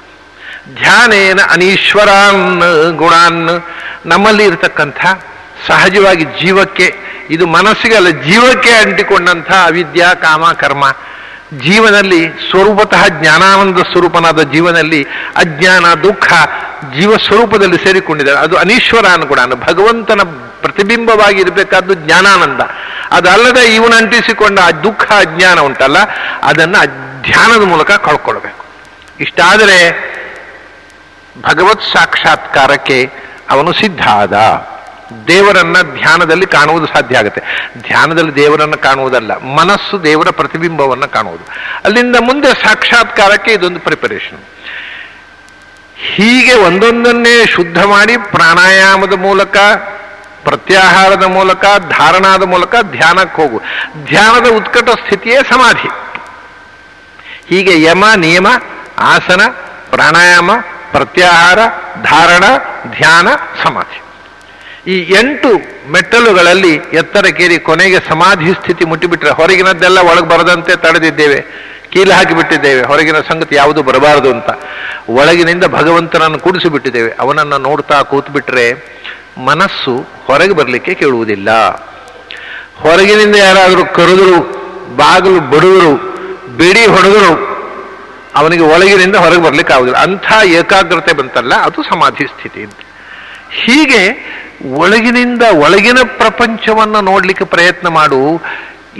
ಧ್ಯಾನೇನ 0.74 1.40
ಅನೀಶ್ವರಾನ್ 1.50 2.92
ಗುಣಾನ್. 2.96 3.62
ನಮ್ಮಲ್ಲಿ 4.06 4.44
ಇರತಕ್ಕಂಥ 4.44 5.06
ಸಹಜವಾಗಿ 5.66 6.24
ಜೀವಕ್ಕೆ, 6.24 6.94
ಇದು 7.30 7.46
ಮನಸ್ಸಿಗೆ 7.46 7.94
ಅಲ್ಲ, 7.94 8.08
ಜೀವಕ್ಕೆ 8.08 8.70
ಅಂಟಿಕೊಂಡಂಥ 8.70 9.50
ಅವಿದ್ಯಾ, 9.52 10.14
ಕಾಮ, 10.14 10.52
ಕರ್ಮ. 10.52 10.84
ಜೀವನಲ್ಲಿ 11.52 12.50
ಸ್ವರೂಪತಃ 12.50 13.08
ಜ್ಞಾನಾನಂದ 13.08 13.78
ಸ್ವರೂಪನಾದ 13.78 14.42
ಜೀವನಲ್ಲಿ 14.42 15.02
ಅಜ್ಞಾನ, 15.36 15.94
ದುಃಖ 15.94 16.32
ಜೀವ 16.98 17.16
ಸ್ವರೂಪದಲ್ಲಿ 17.16 17.84
ಸೇರಿಕೊಂಡಿದ್ದಾರೆ. 17.84 18.38
ಅದು 18.38 18.56
ಅನೀಶ್ವರ 18.56 19.04
ಅನುಗುಣ 19.12 19.38
ಭಗವಂತನ 19.54 20.20
ಪ್ರತಿಬಿಂಬವಾಗಿ 20.60 21.40
ಇರಬೇಕಾದ್ದು 21.40 21.94
ಜ್ಞಾನಾನಂದ. 21.94 22.60
ಅದಲ್ಲದೆ 23.12 23.74
ಇವನು 23.74 23.96
ಅಂಟಿಸಿಕೊಂಡ 23.96 24.58
ಆ 24.58 24.70
ದುಃಖ, 24.70 25.12
ಅಜ್ಞಾನ 25.12 25.60
ಉಂಟಲ್ಲ, 25.60 25.96
ಅದನ್ನು 26.42 26.86
ಧ್ಯಾನದ 27.22 27.62
ಮೂಲಕ 27.62 27.90
ಕಳ್ಕೊಳ್ಬೇಕು 27.90 28.64
ಇಷ್ಟಾದರೆ 29.20 29.90
ಭಗವತ್ 31.42 31.96
ಸಾಕ್ಷಾತ್ಕಾರಕ್ಕೆ 31.96 33.10
ಅವನು 33.50 33.72
ಸಿದ್ಧ 33.72 34.08
ಆದ. 34.08 34.34
ದೇವರನ್ನ 35.28 35.76
ಧ್ಯಾನದಲ್ಲಿ 35.82 36.46
ಕಾಣುವುದು 36.46 36.86
ಸಾಧ್ಯ 36.86 37.18
ಆಗುತ್ತೆ. 37.18 37.42
ಧ್ಯಾನದಲ್ಲಿ 37.78 38.34
ದೇವರನ್ನ 38.34 38.74
ಕಾಣುವುದಲ್ಲ, 38.74 39.36
ಮನಸ್ಸು 39.36 40.04
ದೇವರ 40.04 40.30
ಪ್ರತಿಬಿಂಬವನ್ನು 40.30 41.08
ಕಾಣುವುದು. 41.08 41.44
ಅಲ್ಲಿಂದ 41.84 42.16
ಮುಂದೆ 42.16 42.48
ಸಾಕ್ಷಾತ್ಕಾರಕ್ಕೆ 42.48 43.52
ಇದೊಂದು 43.52 43.80
ಪ್ರಿಪರೇಷನ್ 43.80 44.38
ಹೀಗೆ 45.96 46.54
ಒಂದೊಂದನ್ನೇ 46.54 47.46
ಶುದ್ಧ 47.46 47.84
ಮಾಡಿ 47.84 48.16
ಪ್ರಾಣಾಯಾಮದ 48.16 49.12
ಮೂಲಕ, 49.12 49.56
ಪ್ರತ್ಯಾಹಾರದ 50.44 51.22
ಮೂಲಕ, 51.22 51.64
ಧಾರಣಾದ 51.78 52.42
ಮೂಲಕ 52.42 52.74
ಧ್ಯಾನಕ್ಕೆ 52.82 53.42
ಹೋಗು. 53.42 53.62
ಧ್ಯಾನದ 54.04 54.46
ಉತ್ಕಟ 54.56 54.88
ಸ್ಥಿತಿಯೇ 54.88 55.36
ಸಮಾಧಿ. 55.36 55.88
ಹೀಗೆ 57.48 57.82
ಯಮ, 57.82 58.04
ನಿಯಮ, 58.16 58.46
ಆಸನ, 58.98 59.40
ಪ್ರಾಣಾಯಾಮ, 59.90 60.50
ಪ್ರತ್ಯಾಹಾರ, 60.92 61.58
ಧಾರಣ, 62.02 62.44
ಧ್ಯಾನ, 62.90 63.28
ಸಮಾಧಿ. 63.64 64.03
ಈ 64.92 64.96
ಎಂಟು 65.20 65.50
ಮೆಟ್ಟಲುಗಳಲ್ಲಿ 65.92 66.72
ಎತ್ತರಕ್ಕೇರಿ 67.00 67.56
ಕೊನೆಗೆ 67.68 67.98
ಸಮಾಧಿ 68.08 68.50
ಸ್ಥಿತಿ 68.58 68.84
ಮುಟ್ಟಿಬಿಟ್ರೆ 68.90 69.30
ಹೊರಗಿನದ್ದೆಲ್ಲ 69.38 69.98
ಒಳಗೆ 70.10 70.28
ಬರದಂತೆ 70.32 70.72
ತಡೆದಿದ್ದೇವೆ, 70.84 71.38
ಕೀಲು 71.92 72.12
ಹಾಕಿಬಿಟ್ಟಿದ್ದೇವೆ 72.16 72.82
ಹೊರಗಿನ 72.90 73.18
ಸಂಗತಿ 73.30 73.54
ಯಾವುದು 73.60 73.80
ಬರಬಾರದು 73.88 74.28
ಅಂತ. 74.36 74.50
ಒಳಗಿನಿಂದ 75.20 75.64
ಭಗವಂತನನ್ನು 75.78 76.38
ಕೂಡಿಸಿಬಿಟ್ಟಿದ್ದೇವೆ, 76.44 77.10
ಅವನನ್ನು 77.24 77.58
ನೋಡ್ತಾ 77.68 77.98
ಕೂತ್ಬಿಟ್ರೆ 78.12 78.66
ಮನಸ್ಸು 79.48 79.94
ಹೊರಗೆ 80.28 80.54
ಬರಲಿಕ್ಕೆ 80.60 80.92
ಕೇಳುವುದಿಲ್ಲ. 81.02 81.50
ಹೊರಗಿನಿಂದ 82.84 83.36
ಯಾರಾದರೂ 83.46 83.84
ಕರೆದರು, 83.98 84.38
ಬಾಗಿಲು 85.00 85.40
ಬಡಿದರು, 85.52 85.92
ಬಿಡಿ 86.60 86.84
ಹೊಡೆದರು, 86.94 87.34
ಅವನಿಗೆ 88.40 88.64
ಒಳಗಿನಿಂದ 88.74 89.16
ಹೊರಗೆ 89.24 89.42
ಬರಲಿಕ್ಕೆ 89.48 89.72
ಆಗುದಿಲ್ಲ 89.76 90.00
ಅಂಥ 90.06 90.26
ಏಕಾಗ್ರತೆ 90.60 91.12
ಬಂತಲ್ಲ, 91.20 91.54
ಅದು 91.68 91.82
ಸಮಾಧಿ 91.92 92.26
ಸ್ಥಿತಿ 92.34 92.62
ಹೀಗೆ 93.62 94.02
ಒಳಗಿನಿಂದ 94.82 95.42
ಒಳಗಿನ 95.64 95.98
ಪ್ರಪಂಚವನ್ನು 96.18 97.00
ನೋಡಲಿಕ್ಕೆ 97.10 97.46
ಪ್ರಯತ್ನ 97.54 97.88
ಮಾಡು. 97.98 98.20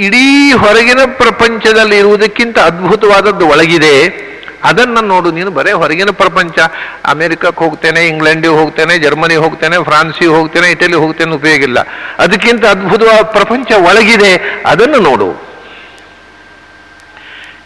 ಇಡೀ 0.07 0.27
ಹೊರಗಿನ 0.63 1.03
ಪ್ರಪಂಚದಲ್ಲಿ 1.23 1.97
ಇರುವುದಕ್ಕಿಂತ 1.97 2.59
ಅದ್ಭುತವಾದದ್ದು 2.71 3.45
ಒಳಗಿದೆ. 3.49 3.95
ಅದನ್ನು 4.71 5.01
ನೋಡು, 5.01 5.29
ನೀನು 5.31 5.51
ಬರೇ 5.51 5.73
ಹೊರಗಿನ 5.73 6.11
ಪ್ರಪಂಚ. 6.11 6.59
ಅಮೆರಿಕಕ್ಕೆ 7.05 7.61
ಹೋಗ್ತೇನೆ, 7.65 8.03
ಇಂಗ್ಲೆಂಡಿಗೆ 8.07 8.55
ಹೋಗ್ತೇನೆ 8.55 8.95
ಜರ್ಮನಿ 8.99 9.37
ಹೋಗ್ತೇನೆ, 9.45 9.77
ಫ್ರಾನ್ಸಿಗೆ 9.85 10.31
ಹೋಗ್ತೇನೆ 10.31 10.69
ಇಟಲಿ 10.71 10.99
ಹೋಗ್ತೇನೆ 11.05 11.33
ಉಪಯೋಗಿಲ್ಲ 11.33 11.79
ಅದಕ್ಕಿಂತ 12.19 12.65
ಅದ್ಭುತವಾದ 12.65 13.25
ಪ್ರಪಂಚ 13.37 13.73
ಒಳಗಿದೆ. 13.89 14.33
ಅದನ್ನು 14.67 15.01
ನೋಡು. 15.11 15.29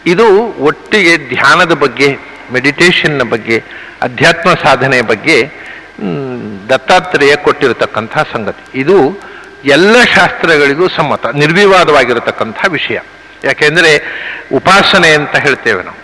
ಇದು 0.05 0.27
ಒಟ್ಟಿಗೆ 0.69 1.15
ಧ್ಯಾನದ 1.35 1.73
ಬಗ್ಗೆ 1.85 2.09
ಮೆಡಿಟೇಷನ್ನ 2.53 3.23
ಬಗ್ಗೆ, 3.33 3.57
ಅಧ್ಯಾತ್ಮ 4.01 4.49
ಸಾಧನೆಯ 4.63 5.01
ಬಗ್ಗೆ 5.13 5.37
ದತ್ತಾತ್ರೇಯ 6.69 7.35
ಕೊಟ್ಟಿರತಕ್ಕಂಥ 7.35 8.17
ಸಂಗತಿ. 8.17 8.79
ಇದು 8.79 9.21
ಎಲ್ಲ 9.65 10.03
ಶಾಸ್ತ್ರಗಳಿಗೂ 10.03 10.87
ಸಮ್ಮತ, 10.87 11.25
ನಿರ್ವಿವಾದವಾಗಿರತಕ್ಕಂಥ 11.27 12.57
ವಿಷಯ. 12.69 12.99
ಯಾಕೆಂದರೆ 13.43 13.91
ಉಪಾಸನೆ 14.53 15.09
ಅಂತ 15.09 15.35
ಹೇಳ್ತೇವೆ 15.35 15.83
ನಾವು. 15.83 15.99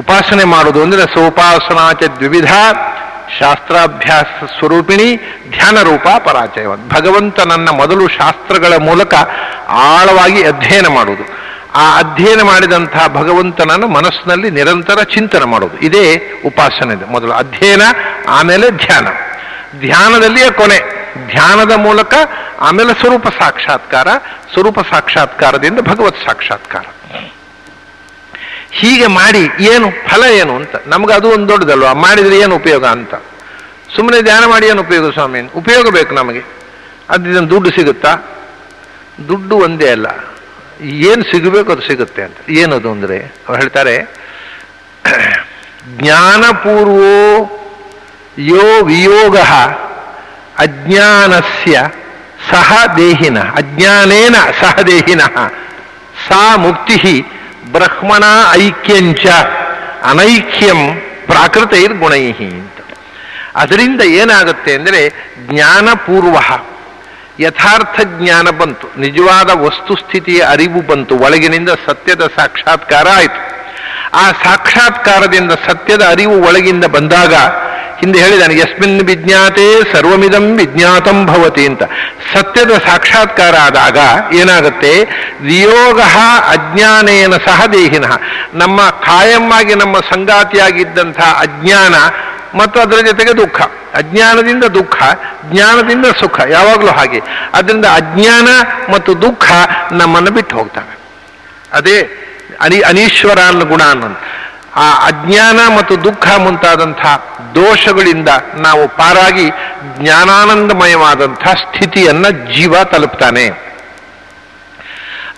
ಉಪಾಸನೆ 0.00 0.44
ಮಾಡುವುದು 0.44 0.82
ಅಂದರೆ 0.82 1.02
ಸೋಪಾಸನಾಚ 1.02 2.02
ದ್ವಿವಿಧ 2.02 2.52
ಶಾಸ್ತ್ರಾಭ್ಯಾಸ 3.40 4.44
ಸ್ವರೂಪಿಣಿ 4.58 5.16
ಧ್ಯಾನ 5.50 5.82
ರೂಪ 5.82 6.06
ಪರಾಜಯ 6.24 6.66
ಭಗವಂತನನ್ನ 6.66 7.68
ಮೊದಲು 7.70 8.08
ಶಾಸ್ತ್ರಗಳ 8.08 8.76
ಮೂಲಕ 8.76 9.14
ಆಳವಾಗಿ 9.68 10.42
ಅಧ್ಯಯನ 10.42 10.86
ಮಾಡುವುದು. 10.86 11.46
ಆ 11.74 11.98
ಅಧ್ಯಯನ 11.98 12.42
ಮಾಡಿದಂತಹ 12.42 13.06
ಭಗವಂತನನ್ನು 13.08 13.88
ಮನಸ್ಸಿನಲ್ಲಿ 13.88 14.50
ನಿರಂತರ 14.50 15.02
ಚಿಂತನೆ 15.02 15.44
ಮಾಡುವುದು. 15.44 15.78
ಇದೇ 15.78 16.32
ಉಪಾಸನೆ. 16.46 17.12
ಮೊದಲು 17.12 17.32
ಅಧ್ಯಯನ 17.32 17.82
ಆಮೇಲೆ 18.28 18.70
ಧ್ಯಾನ. 18.70 19.08
ಧ್ಯಾನದಲ್ಲಿಯೇ 19.80 20.50
ಕೊನೆ. 20.50 21.06
ಧ್ಯಾನದ 21.26 21.72
ಮೂಲಕ 21.72 22.14
ಆಮೇಲೆ 22.60 23.00
ಸ್ವರೂಪ 23.00 23.26
ಸಾಕ್ಷಾತ್ಕಾರ, 23.28 24.08
ಸ್ವರೂಪ 24.52 24.78
ಸಾಕ್ಷಾತ್ಕಾರದಿಂದ 24.80 25.80
ಭಗವತ್ 25.80 26.26
ಸಾಕ್ಷಾತ್ಕಾರ. 26.26 26.84
ಹೀಗೆ 28.70 29.06
ಮಾಡಿ 29.06 29.50
ಏನು? 29.60 29.90
ಫಲ 29.90 30.24
ಏನು 30.24 30.56
ಅಂತ. 30.56 30.76
ನಮ್ಗೆ 30.86 31.12
ಅದು 31.12 31.28
ಒಂದು 31.28 31.48
ದೊಡ್ಡದಲ್ವಾ? 31.48 31.92
ಮಾಡಿದ್ರೆ 31.92 32.38
ಏನು 32.38 32.56
ಉಪಯೋಗ 32.56 32.86
ಅಂತ. 32.86 33.14
ಸುಮ್ಮನೆ 33.96 34.22
ಧ್ಯಾನ 34.22 34.44
ಮಾಡಿ 34.44 34.66
ಏನು 34.66 34.80
ಉಪಯೋಗ 34.82 35.12
ಸ್ವಾಮಿ? 35.12 35.40
ಉಪಯೋಗ 35.40 35.88
ಬೇಕು 35.88 36.14
ನಮಗೆ. 36.14 36.42
ಅದರಿಂದ 37.10 37.38
ದುಡ್ಡು 37.38 37.70
ಸಿಗುತ್ತಾ? 37.70 38.16
ದುಡ್ಡು 39.28 39.56
ಒಂದೇ 39.56 39.90
ಅಲ್ಲ. 39.90 40.06
ಏನು 40.82 41.22
ಸಿಗಬೇಕು 41.22 41.72
ಅದು 41.72 41.82
ಸಿಗುತ್ತೆ 41.82 42.22
ಅಂತ. 42.22 42.36
ಏನದು 42.48 42.90
ಅಂದರೆ, 42.90 43.18
ಅವ್ರು 43.18 43.54
ಹೇಳ್ತಾರೆ, 43.54 44.14
ಜ್ಞಾನಪೂರ್ವೋ 45.88 47.50
ಯೋ 48.50 48.66
ವಿಯೋಗ 48.90 49.36
ಅಜ್ಞಾನಸ್ಯ 50.64 51.74
ಸಹ 52.50 52.70
ದೇಹಿನ 52.96 53.38
ಅಜ್ಞಾನೇನ 53.60 54.36
ಸಹ 54.60 54.74
ದೇಹಿನ 54.90 55.22
ಸಾ 56.26 56.42
ಮುಕ್ತಿ 56.64 57.14
ಬ್ರಹ್ಮಣ 57.74 58.24
ಐಕ್ಯಂಚ 58.64 59.26
ಅನೈಕ್ಯಂ 60.10 60.80
ಪ್ರಾಕೃತೈರ್ಗುಣೈ 61.26 62.24
ಅಂತ 62.28 62.78
ಅದರಿಂದ 63.62 64.02
ಏನಾಗುತ್ತೆ 64.20 64.72
ಅಂದರೆ 64.74 65.02
ಜ್ಞಾನಪೂರ್ವ 65.50 66.36
ಯಥಾರ್ಥ 67.44 67.96
ಜ್ಞಾನ 68.18 68.46
ಬಂತು, 68.60 68.86
ನಿಜವಾದ 68.96 69.50
ವಸ್ತುಸ್ಥಿತಿಯ 69.64 70.40
ಅರಿವು 70.52 70.80
ಬಂತು, 70.90 71.14
ಒಳಗಿನಿಂದ 71.24 71.70
ಸತ್ಯದ 71.86 72.24
ಸಾಕ್ಷಾತ್ಕಾರ 72.36 73.06
ಆಯಿತು. 73.20 73.40
ಆ 74.14 74.24
ಸಾಕ್ಷಾತ್ಕಾರದಿಂದ 74.44 75.52
ಸತ್ಯದ 75.66 76.02
ಅರಿವು 76.14 76.36
ಒಳಗಿಂದ 76.48 76.84
ಬಂದಾಗ 76.84 77.34
ಹಿಂದೆ 78.00 78.18
ಹೇಳಿದಾನೆ, 78.18 78.54
ಯಸ್ಮಿನ್ 78.54 79.00
ವಿಜ್ಞಾತೆ 79.00 79.92
ಸರ್ವಮಿದಂ 79.92 80.56
ವಿಜ್ಞಾತಂ 80.56 81.26
ಭವತಿ 81.26 81.66
ಅಂತ. 81.66 81.82
ಸತ್ಯದ 82.34 82.70
ಸಾಕ್ಷಾತ್ಕಾರ 82.70 83.54
ಆದಾಗ 83.62 83.98
ಏನಾಗುತ್ತೆ? 84.34 84.92
ವಿಯೋಗ 85.40 86.00
ಅಜ್ಞಾನೇನ 86.48 87.34
ಸಹ 87.36 87.66
ದೇಹಿನ. 87.66 88.04
ನಮ್ಮ 88.54 88.80
ಕಾಯಮ್ಮಾಗಿ 88.82 89.74
ನಮ್ಮ 89.74 90.00
ಸಂಗಾತಿಯಾಗಿದ್ದಂಥ 90.00 91.20
ಅಜ್ಞಾನ, 91.20 91.94
ಮತ್ತು 92.58 92.80
ಅದರ 92.80 92.96
ಜೊತೆಗೆ 93.06 93.36
ದುಃಖ. 93.36 93.60
ಅಜ್ಞಾನದಿಂದ 93.94 94.64
ದುಃಖ, 94.64 94.96
ಜ್ಞಾನದಿಂದ 95.44 96.06
ಸುಖ, 96.20 96.40
ಯಾವಾಗಲೂ 96.48 96.86
ಹಾಗೆ. 96.86 97.20
ಅದರಿಂದ 97.54 97.84
ಅಜ್ಞಾನ 97.84 98.48
ಮತ್ತು 98.94 99.22
ದುಃಖ 99.22 99.46
ನಮ್ಮನ್ನು 99.92 100.30
ಬಿಟ್ಟು 100.30 100.56
ಹೋಗ್ತವೆ. 100.56 100.98
ಅದೇ 101.72 101.98
ಅನಿ 102.60 102.80
ಅನೀಶ್ವರ 102.80 103.38
ಅನ್ನೋ 103.48 103.64
ಗುಣ 103.64 103.82
ಅನ್ನೋದು 103.82 104.18
ಆ 104.76 104.92
ಅಜ್ಞಾನ 104.92 105.58
ಮತ್ತು 105.76 106.04
ದುಃಖ 106.04 106.26
ಮುಂತಾದಂಥ 106.38 107.06
ದೋಷಗಳಿಂದ 107.54 108.28
ನಾವು 108.58 108.88
ಪಾರಾಗಿ 108.88 109.46
ಜ್ಞಾನಾನಂದಮಯವಾದಂಥ 109.98 111.44
ಸ್ಥಿತಿಯನ್ನು 111.48 112.30
ಜೀವ 112.54 112.84
ತಲುಪ್ತಾನೆ. 112.84 113.46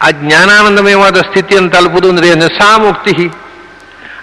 ಆ 0.03 0.11
ಜ್ಞಾನಾನಂದಮಯವಾದ 0.11 1.17
ಸ್ಥಿತಿಯನ್ನು 1.17 1.71
ತಲುಪುದು 1.71 2.09
ಅಂದ್ರೆ 2.09 2.35
ನಿಸಾಮುಕ್ತಿ 2.35 2.59
ಸಾಮುಕ್ತಿ 2.59 3.31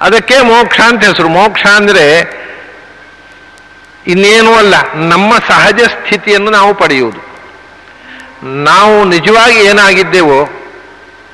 ಅದಕ್ಕೆ 0.02 0.42
ಮೋಕ್ಷ 0.42 0.80
ಅಂತ 0.80 1.04
ಹೆಸರು. 1.06 1.30
ಮೋಕ್ಷ 1.30 1.66
ಅಂದ್ರೆ 1.66 2.06
ಇನ್ನೇನೂ 4.08 4.54
ಅಲ್ಲ, 4.54 4.76
ನಮ್ಮ 4.94 5.34
ಸಹಜ 5.48 5.80
ಸ್ಥಿತಿಯನ್ನು 5.80 6.52
ನಾವು 6.52 6.74
ಪಡೆಯುವುದು. 6.74 7.22
ನಾವು 8.46 9.04
ನಿಜವಾಗಿ 9.06 9.60
ಏನಾಗಿದ್ದೇವೋ 9.60 10.65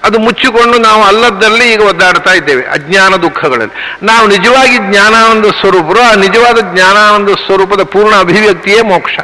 ಅದು 0.03 0.19
ಮುಚ್ಚಿಕೊಂಡು 0.19 0.77
ನಾವು 0.77 1.03
ಅಲ್ಲದ್ದಲ್ಲಿ 1.03 1.73
ಈಗ 1.73 1.81
ಒದ್ದಾಡ್ತಾ 1.81 2.33
ಇದ್ದೇವೆ, 2.33 2.63
ಅಜ್ಞಾನ 2.63 3.15
ದುಃಖಗಳಲ್ಲಿ. 3.15 4.05
ನಾವು 4.05 4.27
ನಿಜವಾಗಿ 4.27 4.77
ಜ್ಞಾನಾನಂದ 4.77 5.45
ಸ್ವರೂಪರು, 5.45 6.01
ಆ 6.01 6.13
ನಿಜವಾದ 6.15 6.59
ಜ್ಞಾನಾನಂದ 6.75 7.29
ಸ್ವರೂಪದ 7.29 7.83
ಪೂರ್ಣ 7.83 8.15
ಅಭಿವ್ಯಕ್ತಿಯೇ 8.15 8.81
ಮೋಕ್ಷ 8.81 9.15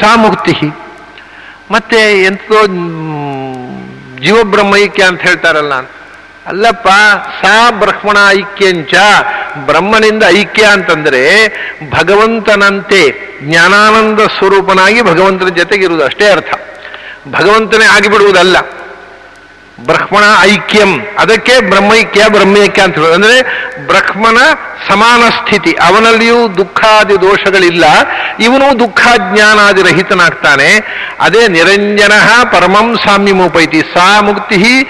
ಸಾ 0.00 0.16
ಮುಕ್ತಿ 0.16 0.56
ಮತ್ತೆ 1.70 2.22
ಎಂಥದೋ 2.24 2.60
ಜೀವಬ್ರಹ್ಮೈಕ್ಯ 4.22 5.02
ಅಂತ 5.02 5.20
ಹೇಳ್ತಾರಲ್ಲ 5.20 5.74
ಅಲ್ಲಪ್ಪ, 6.46 6.88
ಸಾ 7.42 7.70
ಬ್ರಹ್ಮಣ 7.70 8.16
ಐಕ್ಯಂಚ. 8.28 8.94
ಬ್ರಹ್ಮನಿಂದ 9.56 10.22
ಐಕ್ಯ 10.28 10.64
ಅಂತಂದ್ರೆ 10.64 11.20
ಭಗವಂತನಂತೆ 11.90 13.02
ಜ್ಞಾನಾನಂದ 13.42 14.20
ಸ್ವರೂಪನಾಗಿ 14.20 15.02
ಭಗವಂತನ 15.02 15.48
ಜೊತೆಗಿರುವುದು, 15.48 16.04
ಅಷ್ಟೇ 16.04 16.26
ಅರ್ಥ. 16.28 16.54
ಭಗವಂತನೇ 17.28 17.84
ಆಗಿಬಿಡುವುದಲ್ಲ. 17.84 18.56
ಬ್ರಹ್ಮಣ 19.80 20.22
ಐಕ್ಯಂ. 20.40 21.00
ಅದಕ್ಕೆ 21.18 21.60
ಬ್ರಹ್ಮೈಕ್ಯ 21.60 22.24
ಬ್ರಹ್ಮೈಕ್ಯ 22.28 22.82
ಅಂತ 22.82 22.94
ಹೇಳೋದು. 22.94 23.14
ಅಂದ್ರೆ 23.14 23.42
ಬ್ರಹ್ಮನ 23.86 24.38
ಸಮಾನ 24.88 25.28
ಸ್ಥಿತಿ. 25.28 25.72
ಅವನಲ್ಲಿಯೂ 25.72 26.48
ದುಃಖಾದಿ 26.48 27.20
ದೋಷಗಳಿಲ್ಲ. 27.20 27.84
ಇವನು 28.40 28.80
ದುಃಖಾಜ್ಞಾನಾದಿ 28.80 29.82
ರಹಿತನಾಗ್ತಾನೆ. 29.82 30.80
ಅದೇ 31.20 31.48
ನಿರಂಜನ 31.48 32.12
ಪರಮಂ 32.44 32.98
ಸಾಮ್ಯಮೋಪೈತಿ 33.04 33.80
ಸಾ 33.80 34.20
ಮುಕ್ತಿ 34.20 34.84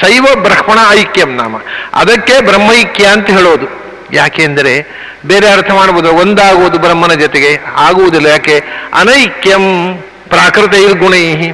ಶೈವ 0.00 0.26
ಬ್ರಹ್ಮಣ 0.34 0.78
ಐಕ್ಯಂ 0.90 1.34
ನಾಮ. 1.34 1.56
ಅದಕ್ಕೆ 1.94 2.40
ಬ್ರಹ್ಮೈಕ್ಯ 2.40 3.06
ಅಂತ 3.06 3.30
ಹೇಳೋದು. 3.30 3.66
ಯಾಕೆಂದರೆ 4.12 4.86
ಬೇರೆ 5.26 5.50
ಅರ್ಥ 5.52 5.70
ಮಾಡ್ಬೋದು. 5.70 6.12
ಒಂದಾಗುವುದು 6.12 6.78
ಬ್ರಹ್ಮನ 6.78 7.12
ಜೊತೆಗೆ, 7.12 7.60
ಆಗುವುದಿಲ್ಲ. 7.76 8.26
ಯಾಕೆ? 8.26 8.62
ಅನೈಕ್ಯಂ 8.94 9.96
ಪ್ರಾಕೃತೈರ್ಗುಣೈ 10.28 11.32
ಗುಣೈ 11.32 11.52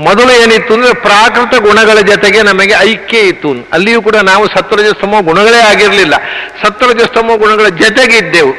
ಮೊದಲು 0.00 0.32
ಏನಿತ್ತು 0.42 0.74
ಅಂದ್ರೆ 0.74 0.92
ಪ್ರಾಕೃತ 0.94 1.54
ಗುಣಗಳ 1.62 2.00
ಜೊತೆಗೆ 2.00 2.42
ನಮಗೆ 2.42 2.74
ಐಕ್ಯ 2.80 3.18
ಇತ್ತು. 3.18 3.50
ಅಲ್ಲಿಯೂ 3.72 4.02
ಕೂಡ 4.02 4.16
ನಾವು 4.16 4.46
ಸತ್ವರಜಸ್ತಮೋ 4.46 5.22
ಗುಣಗಳೇ 5.22 5.60
ಆಗಿರಲಿಲ್ಲ. 5.60 6.14
ಸತ್ವರಜಸ್ತಮೋ 6.62 7.36
ಗುಣಗಳ 7.36 7.68
ಜೊತೆಗೆ 7.68 8.16
ಇದ್ದೆವು 8.16 8.52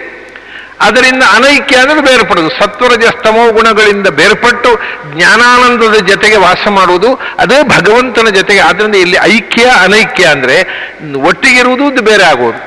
ಅದರಿಂದ 0.82 1.24
ಅನೈಕ್ಯ 1.36 1.76
ಅಂದರೆ 1.78 2.02
ಬೇರ್ಪಡೋದು 2.02 2.50
ಸತ್ವರಜಸ್ತಮೋ 2.50 3.52
ಗುಣಗಳಿಂದ 3.52 4.08
ಬೇರ್ಪಟ್ಟು 4.08 4.70
ಜ್ಞಾನಾನಂದದ 5.16 5.98
ಜೊತೆಗೆ 6.08 6.36
ವಾಸ 6.36 6.68
ಮಾಡುವುದು. 6.68 7.16
ಅದೇ 7.40 7.64
ಭಗವಂತನ 7.64 8.28
ಜೊತೆಗೆ. 8.28 8.60
ಆದ್ದರಿಂದ 8.60 8.96
ಇಲ್ಲಿ 8.96 9.18
ಐಕ್ಯ, 9.24 9.64
ಅನೈಕ್ಯ 9.66 10.26
ಅಂದ್ರೆ 10.26 10.58
ಒಟ್ಟಿಗಿರುವುದು, 11.16 11.94
ಇದು 11.94 12.02
ಬೇರೆ 12.02 12.24
ಆಗುವುದು. 12.24 12.60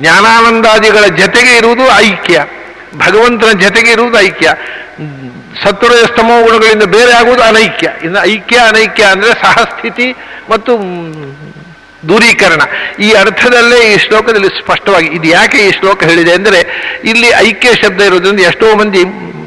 ಜ್ಞಾನಾನಂದಾದಿಗಳ 0.00 1.06
ಜೊತೆಗೆ 1.06 1.56
ಇರುವುದು 1.56 1.82
ಐಕ್ಯ. 1.98 2.44
ಭಗವಂತನ 2.96 3.58
ಜೊತೆಗೆ 3.58 3.90
ಇರುವುದು 3.90 4.20
ಐಕ್ಯ. 4.20 4.48
ಸತ್ವರಜಸ್ತಮೋ 5.62 6.34
ಗುಣಗಳಿಂದ 6.42 6.86
ಬೇರೆ 6.96 7.12
ಆಗುವುದು 7.20 7.42
ಅನೈಕ್ಯ. 7.42 7.88
ಇನ್ನು 8.04 8.20
ಐಕ್ಯ, 8.32 8.56
ಅನೈಕ್ಯ 8.70 9.04
ಅಂದರೆ 9.14 9.32
ಸಹಸ್ಥಿತಿ 9.42 10.08
ಮತ್ತು 10.50 10.72
ದೂರೀಕರಣ. 12.08 12.62
ಈ 13.06 13.08
ಅರ್ಥದಲ್ಲೇ 13.22 13.78
ಈ 13.90 13.94
ಶ್ಲೋಕದಲ್ಲಿ 14.06 14.50
ಸ್ಪಷ್ಟವಾಗಿ, 14.60 15.08
ಇದು 15.16 15.26
ಯಾಕೆ 15.28 15.58
ಈ 15.68 15.70
ಶ್ಲೋಕ 15.78 16.00
ಹೇಳಿದೆ 16.10 16.32
ಅಂದರೆ 16.38 16.60
ಇಲ್ಲಿ 17.10 17.28
ಐಕ್ಯ 17.48 17.70
ಶಬ್ದ 17.82 18.00
ಇರೋದ್ರಿಂದ 18.00 18.40
ಎಷ್ಟೋ 18.50 18.68
ಮಂದಿ 18.80 19.02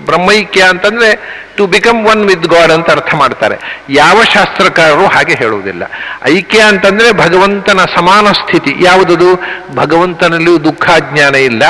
ಬ್ರಹ್ಮೈಕ್ಯ 0.10 0.62
ಅಂತಂದ್ರೆ 0.74 1.10
to 1.58 1.68
become 1.68 2.08
one 2.08 2.26
with 2.26 2.48
god 2.48 2.72
ಅಂತ 2.72 2.92
ಅರ್ಥ 2.92 3.16
ಮಾಡ್ತಾರೆ. 3.16 3.84
ಯಾವ 3.90 4.24
ಶಾಸ್ತ್ರಕಾರರು 4.24 5.08
ಹಾಗೆ 5.08 5.34
ಹೇಳುವುದಿಲ್ಲ. 5.34 5.84
ಐಕ್ಯ 6.24 6.60
ಅಂತಂದ್ರೆ 6.60 7.12
ಭಗವಂತನ 7.12 7.78
ಸಮಾನ 7.78 8.28
ಸ್ಥಿತಿ. 8.28 8.76
ಯಾವುದದು? 8.86 9.44
ಭಗವಂತನಲ್ಲಿಯೂ 9.76 10.58
ದುಃಖಾಜ್ಞಾನ 10.58 11.36
ಇಲ್ಲ. 11.36 11.64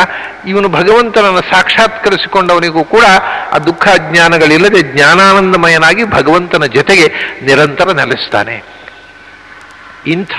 ಇವನು 0.47 0.69
ಭಗವಂತನನ್ನು 0.69 1.41
ಸಾಕ್ಷಾತ್ಕರಿಸಿಕೊಂಡವನಿಗೂ 1.41 2.83
ಕೂಡ 2.83 3.03
ಆ 3.53 3.57
ದುಃಖ 3.57 3.87
ಜ್ಞಾನಗಳಿಲ್ಲದೆ 4.11 4.81
ಜ್ಞಾನಾನಂದಮಯನಾಗಿ 4.81 6.03
ಭಗವಂತನ 6.03 6.65
ಜೊತೆಗೆ 6.65 7.13
ನಿರಂತರ 7.45 7.91
ನೆಲೆಸ್ತಾನೆ. 7.91 8.63
ಇಂಥ 10.07 10.31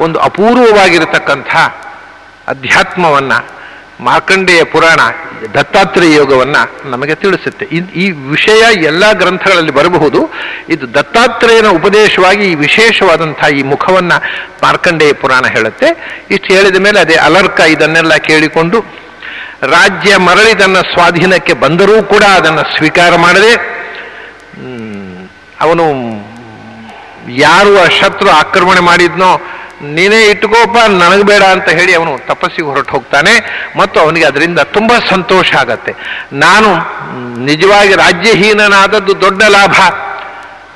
ಒಂದು 0.00 0.18
ಅಪೂರ್ವವಾಗಿರತಕ್ಕಂಥ 0.18 1.56
ಅಧ್ಯಾತ್ಮವನ್ನು 2.48 3.60
ಮಾರ್ಕಂಡೇಯ 4.04 4.64
ಪುರಾಣ 4.64 5.00
ದತ್ತಾತ್ರೇಯ 5.54 6.14
ಯೋಗವನ್ನ 6.14 6.56
ನಮಗೆ 6.84 7.14
ತಿಳಿಸುತ್ತೆ. 7.14 7.64
ಈ 8.04 8.10
ವಿಷಯ 8.10 8.60
ಎಲ್ಲ 8.84 9.12
ಗ್ರಂಥಗಳಲ್ಲಿ 9.12 9.70
ಬರಬಹುದು. 9.70 10.20
ಇದು 10.68 10.94
ದತ್ತಾತ್ರೇಯನ 10.94 11.68
ಉಪದೇಶವಾಗಿ 11.68 12.44
ಈ 12.44 12.54
ವಿಶೇಷವಾದಂತಹ 12.54 13.48
ಈ 13.48 13.62
ಮುಖವನ್ನು 13.62 14.16
ಮಾರ್ಕಂಡೇಯ 14.62 15.12
ಪುರಾಣ 15.12 15.44
ಹೇಳುತ್ತೆ. 15.46 15.88
ಇಷ್ಟು 16.30 16.54
ಹೇಳಿದ 16.54 16.76
ಮೇಲೆ 16.76 17.00
ಅದೇ 17.00 17.14
ಅಲರ್ಕ 17.14 17.60
ಇದನ್ನೆಲ್ಲ 17.60 18.14
ಕೇಳಿಕೊಂಡು, 18.14 18.80
ರಾಜ್ಯ 19.62 20.16
ಮರಳಿ 20.16 20.54
ತನ್ನ 20.54 20.78
ಸ್ವಾಧೀನಕ್ಕೆ 20.80 21.52
ಬಂದರೂ 21.52 22.02
ಕೂಡ 22.02 22.22
ಅದನ್ನು 22.22 22.76
ಸ್ವೀಕಾರ 22.76 23.16
ಮಾಡದೆ 23.16 23.52
ಅವನು 25.60 25.84
ಯಾರು 27.28 27.72
ಆ 27.78 27.86
ಶತ್ರು 28.00 28.30
ಆಕ್ರಮಣೆ 28.30 28.80
ಮಾಡಿದ್ನೋ 28.80 29.30
ನೀನೇ 29.82 30.22
ಇಟ್ಕೋಪ 30.22 30.78
ನನಗೆ 30.88 31.22
ಬೇಡ 31.22 31.42
ಅಂತ 31.42 31.68
ಹೇಳಿ 31.68 31.94
ಅವನು 31.94 32.18
ತಪಸ್ಸಿಗೆ 32.26 32.68
ಹೊರಟು 32.68 32.90
ಹೋಗ್ತಾನೆ 32.90 33.64
ಮತ್ತು 33.76 34.00
ಅವನಿಗೆ 34.00 34.26
ಅದರಿಂದ 34.26 34.58
ತುಂಬ 34.58 34.92
ಸಂತೋಷ 35.10 35.54
ಆಗತ್ತೆ. 35.54 35.94
ನಾನು 36.32 36.74
ನಿಜವಾಗಿ 37.44 37.94
ರಾಜ್ಯಹೀನನಾದದ್ದು 37.94 39.20
ದೊಡ್ಡ 39.20 39.42
ಲಾಭ. 39.42 39.72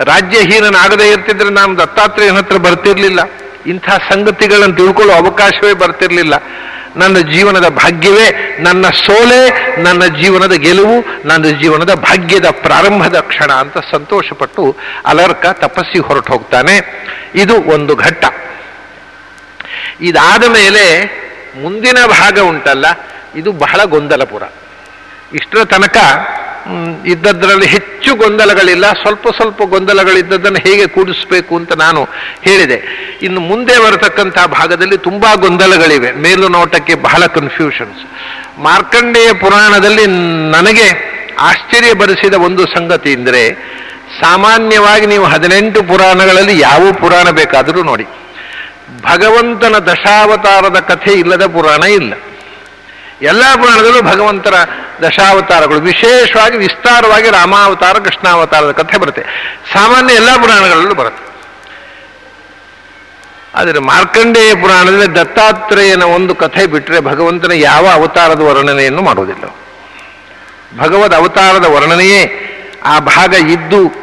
ರಾಜ್ಯಹೀನನಾಗದೇ 0.01 1.11
ಇರ್ತಿದ್ರೆ 1.11 1.51
ನಾನು 1.51 1.79
ದತ್ತಾತ್ರೇಯನ 1.79 2.37
ಹತ್ರ 2.37 2.57
ಬರ್ತಿರ್ಲಿಲ್ಲ. 2.57 3.21
ಇಂಥ 3.67 3.90
ಸಂಗತಿಗಳನ್ನು 3.90 4.77
ತಿಳ್ಕೊಳ್ಳೋ 4.77 5.14
ಅವಕಾಶವೇ 5.14 5.73
ಬರ್ತಿರ್ಲಿಲ್ಲ. 5.73 6.35
ನನ್ನ 6.97 7.19
ಜೀವನದ 7.19 7.69
ಭಾಗ್ಯವೇ, 7.69 8.57
ನನ್ನ 8.61 8.87
ಸೋಲೆ, 8.88 9.73
ನನ್ನ 9.83 10.05
ಜೀವನದ 10.05 10.53
ಗೆಲುವು, 10.53 11.29
ನನ್ನ 11.29 11.45
ಜೀವನದ 11.45 11.95
ಭಾಗ್ಯದ 11.95 12.47
ಪ್ರಾರಂಭದ 12.51 13.21
ಕ್ಷಣ 13.21 13.53
ಅಂತ 13.53 13.79
ಸಂತೋಷಪಟ್ಟು 13.79 14.77
ಅಲರ್ಕ 15.07 15.47
ತಪಸ್ಸಿ 15.47 15.99
ಹೊರಟು 15.99 16.33
ಹೋಗ್ತಾನೆ. 16.33 17.05
ಇದು 17.35 17.55
ಒಂದು 17.55 17.97
ಘಟ್ಟ. 17.97 18.25
ಇದಾದ 20.09 20.45
ಮೇಲೆ 20.59 20.85
ಮುಂದಿನ 21.65 21.99
ಭಾಗ 22.17 22.37
ಉಂಟಲ್ಲ, 22.53 22.87
ಇದು 23.41 23.51
ಬಹಳ 23.65 23.81
ಗೊಂದಲಪುರ 23.95 24.45
ಇಷ್ಟರ 25.39 25.61
ತನಕ 25.75 25.99
ಇದ್ದದ್ರಲ್ಲಿ 27.13 27.67
ಹೆಚ್ಚು 27.75 28.11
ಗೊಂದಲಗಳಿಲ್ಲ, 28.21 28.87
ಸ್ವಲ್ಪ 29.03 29.27
ಸ್ವಲ್ಪ 29.39 29.63
ಗೊಂದಲಗಳಿದ್ದದನ್ನು 29.73 30.61
ಹೇಗೆ 30.67 30.87
ಕೂಡಿಸ್ಬೇಕು 30.95 31.53
ಅಂತ 31.61 31.73
ನಾನು 31.83 32.01
ಹೇಳಿದೆ. 32.47 32.79
ಇನ್ನು 33.27 33.41
ಮುಂದೆ 33.51 33.75
ಬರತಕ್ಕಂಥ 33.85 34.37
ಭಾಗದಲ್ಲಿ 34.59 34.99
ತುಂಬ 35.09 35.25
ಗೊಂದಲಗಳಿವೆ, 35.45 36.11
ಮೇಲು 36.25 36.49
ನೋಟಕ್ಕೆ 36.57 36.95
ಬಹಳ 37.07 37.23
ಕನ್ಫ್ಯೂಷನ್ಸ್ 37.37 38.01
ಮಾರ್ಕಂಡೇಯ 38.67 39.31
ಪುರಾಣದಲ್ಲಿ 39.45 40.07
ನನಗೆ 40.57 40.87
ಆಶ್ಚರ್ಯ 41.51 41.93
ಬರೆಸಿದ 42.03 42.37
ಒಂದು 42.49 42.65
ಸಂಗತಿ 42.77 43.13
ಅಂದರೆ 43.19 43.45
ಸಾಮಾನ್ಯವಾಗಿ 44.23 45.07
ನೀವು 45.13 45.27
ಹದಿನೆಂಟು 45.35 45.81
ಪುರಾಣಗಳಲ್ಲಿ 45.91 46.55
ಯಾವ 46.69 46.83
ಪುರಾಣ 47.03 47.29
ಬೇಕಾದರೂ 47.41 47.83
ನೋಡಿ. 47.91 48.07
ಭಗವಂತನ 48.90 49.79
ದಶಾವತಾರದ 49.79 50.81
ಕಥೆ 50.81 51.12
ಇಲ್ಲದ 51.12 51.47
ಪುರಾಣ 51.47 51.83
ಇಲ್ಲ. 51.83 52.14
ಎಲ್ಲ 53.23 53.42
ಪುರಾಣದಲ್ಲೂ 53.55 54.03
ಭಗವಂತನ 54.03 54.55
ದಶಾವತಾರಗಳು 55.03 55.81
ವಿಶೇಷವಾಗಿ 55.81 56.57
ವಿಸ್ತಾರವಾಗಿ 56.57 57.31
ರಾಮಾವತಾರ, 57.31 57.99
ಕೃಷ್ಣಾವತಾರದ 57.99 58.70
ಕಥೆ 58.70 58.99
ಬರುತ್ತೆ. 58.99 59.23
ಸಾಮಾನ್ಯ 59.73 60.14
ಎಲ್ಲ 60.14 60.37
ಪುರಾಣಗಳಲ್ಲೂ 60.37 60.94
ಬರುತ್ತೆ. 60.94 61.35
ಆದರೆ 63.55 63.79
ಮಾರ್ಕಂಡೇಯ 63.79 64.55
ಪುರಾಣದಲ್ಲಿ 64.55 65.14
ದತ್ತಾತ್ರೇಯನ 65.14 66.03
ಒಂದು 66.03 66.35
ಕಥೆ 66.35 66.66
ಬಿಟ್ಟರೆ 66.66 67.01
ಭಗವಂತನ 67.01 67.51
ಯಾವ 67.53 67.88
ಅವತಾರದ 67.92 68.40
ವರ್ಣನೆಯನ್ನು 68.40 69.03
ಮಾಡುವುದಿಲ್ಲ. 69.03 69.44
ಭಗವದ್ 70.79 71.14
ಅವತಾರದ 71.14 71.64
ವರ್ಣನೆಯೇ 71.64 72.51
ಆ 72.85 72.99
ಭಾಗ 72.99 73.35
ಇದ್ದು 73.35 73.94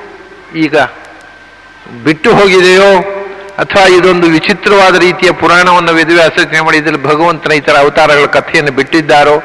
ಈಗ 0.56 0.78
ಬಿಟ್ಟು 2.04 2.34
ಹೋಗಿದೆಯೋ 2.34 3.21
ಅಥವಾ 3.60 3.86
ಇದೊಂದು 3.98 4.28
ವಿಚಿತ್ರವಾದ 4.28 4.96
ರೀತಿಯ 4.96 5.32
ಪುರಾಣವನ್ನು 5.32 5.94
ವೇದವ್ಯಾಸರಚನೆ 5.94 6.62
ಮಾಡಿ 6.66 6.78
ಇದರಲ್ಲಿ 6.78 7.04
ಭಗವಂತನ 7.04 7.52
ಇತರ 7.52 7.76
ಅವತಾರಗಳ 7.78 8.26
ಕಥೆಯನ್ನು 8.26 8.72
ಬಿಟ್ಟಿದ್ದಾರೋ 8.72 9.36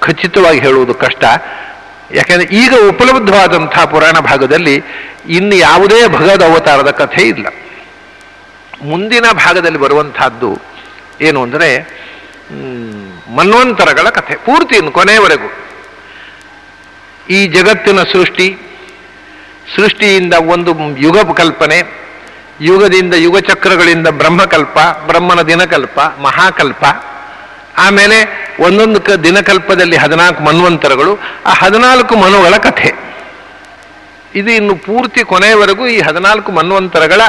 ಖಚಿತವಾಗಿ 0.00 0.60
ಹೇಳುವುದು 0.60 0.94
ಕಷ್ಟ. 0.94 1.24
ಯಾಕೆಂದರೆ 2.14 2.46
ಈಗ 2.62 2.72
ಉಪಲಬ್ಧವಾದಂತಹ 2.88 3.84
ಪುರಾಣ 3.84 4.16
ಭಾಗದಲ್ಲಿ 4.18 4.76
ಇನ್ನು 5.28 5.54
ಯಾವುದೇ 5.54 6.06
ಭಗವದ್ 6.06 6.42
ಅವತಾರದ 6.42 6.90
ಕಥೆ 6.90 7.22
ಇಲ್ಲ. 7.22 7.46
ಮುಂದಿನ 8.82 9.26
ಭಾಗದಲ್ಲಿ 9.32 9.78
ಬರುವಂತಹದ್ದು 9.78 10.50
ಏನು 11.20 11.42
ಅಂದರೆ 11.42 11.68
ಮನ್ವಂತರಗಳ 13.36 14.08
ಕಥೆ, 14.08 14.34
ಪೂರ್ತಿ 14.34 14.92
ಕೊನೆಯವರೆಗೂ 14.92 15.48
ಈ 17.30 17.46
ಜಗತ್ತಿನ 17.46 18.02
ಸೃಷ್ಟಿ, 18.02 18.48
ಸೃಷ್ಟಿಯಿಂದ 19.76 20.34
ಒಂದು 20.34 20.70
ಯುಗ 20.96 21.18
ಕಲ್ಪನೆ 21.32 21.78
ಯುಗದಿಂದ 22.60 23.14
ಯುಗಚಕ್ರಗಳಿಂದ 23.14 24.08
ಬ್ರಹ್ಮಕಲ್ಪ, 24.08 24.78
ಬ್ರಹ್ಮನ 25.06 25.42
ದಿನಕಲ್ಪ, 25.42 26.00
ಮಹಾಕಲ್ಪ, 26.00 26.84
ಆಮೇಲೆ 27.78 28.48
ಒಂದೊಂದು 28.60 29.00
ಕ 29.00 29.10
ದಿನಕಲ್ಪದಲ್ಲಿ 29.10 29.96
ಹದಿನಾಲ್ಕು 29.96 30.42
ಮನ್ವಂತರಗಳು, 30.42 31.18
ಆ 31.46 31.52
ಹದಿನಾಲ್ಕು 31.52 32.16
ಮನುಗಳ 32.16 32.56
ಕಥೆ. 32.56 33.12
ಇದು 34.34 34.50
ಇನ್ನು 34.50 34.76
ಪೂರ್ತಿ 34.76 35.22
ಕೊನೆಯವರೆಗೂ 35.24 35.86
ಈ 35.86 36.00
ಹದಿನಾಲ್ಕು 36.00 36.52
ಮನ್ವಂತರಗಳ 36.52 37.20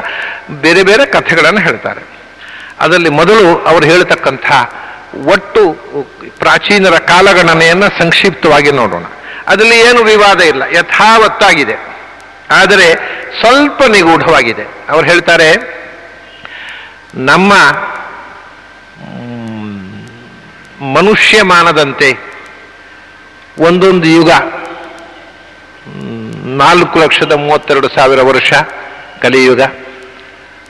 ಬೇರೆ 0.51 0.83
ಬೇರೆ 0.83 1.05
ಕಥೆಗಳನ್ನು 1.05 1.61
ಹೇಳ್ತಾರೆ. 1.61 2.01
ಅದರಲ್ಲಿ 2.79 3.09
ಮೊದಲು 3.09 3.57
ಅವರು 3.57 3.85
ಹೇಳ್ತಕ್ಕಂಥ 3.85 4.45
ಒಟ್ಟು 5.25 5.73
ಪ್ರಾಚೀನರ 6.39 6.97
ಕಾಲಗಣನೆಯನ್ನು 6.97 8.01
ಸಂಕ್ಷಿಪ್ತವಾಗಿ 8.01 8.71
ನೋಡೋಣ. 8.71 9.03
ಅದರಲ್ಲಿ 9.47 9.79
ಏನು 9.79 10.03
ವಿವಾದ 10.03 10.41
ಇಲ್ಲ, 10.41 10.63
ಯಥಾವತ್ತಾಗಿದೆ. 10.71 11.92
ಆದರೆ 12.49 12.87
ಸ್ವಲ್ಪ 13.41 13.79
ನಿಗೂಢವಾಗಿದೆ. 13.93 14.65
ಅವ್ರು 14.89 15.05
ಹೇಳ್ತಾರೆ, 15.11 15.49
ನಮ್ಮ 17.29 17.53
ಮನುಷ್ಯಮಾನದಂತೆ 20.97 22.09
ಒಂದೊಂದು 23.67 24.07
ಯುಗ 24.17 24.31
ನಾಲ್ಕು 26.63 26.95
ಲಕ್ಷದ 26.99 27.33
ಮೂವತ್ತೆರಡು 27.43 27.89
ಸಾವಿರ 27.95 28.21
ವರ್ಷ 28.29 28.51
ಕಲಿಯುಗ, 29.23 29.61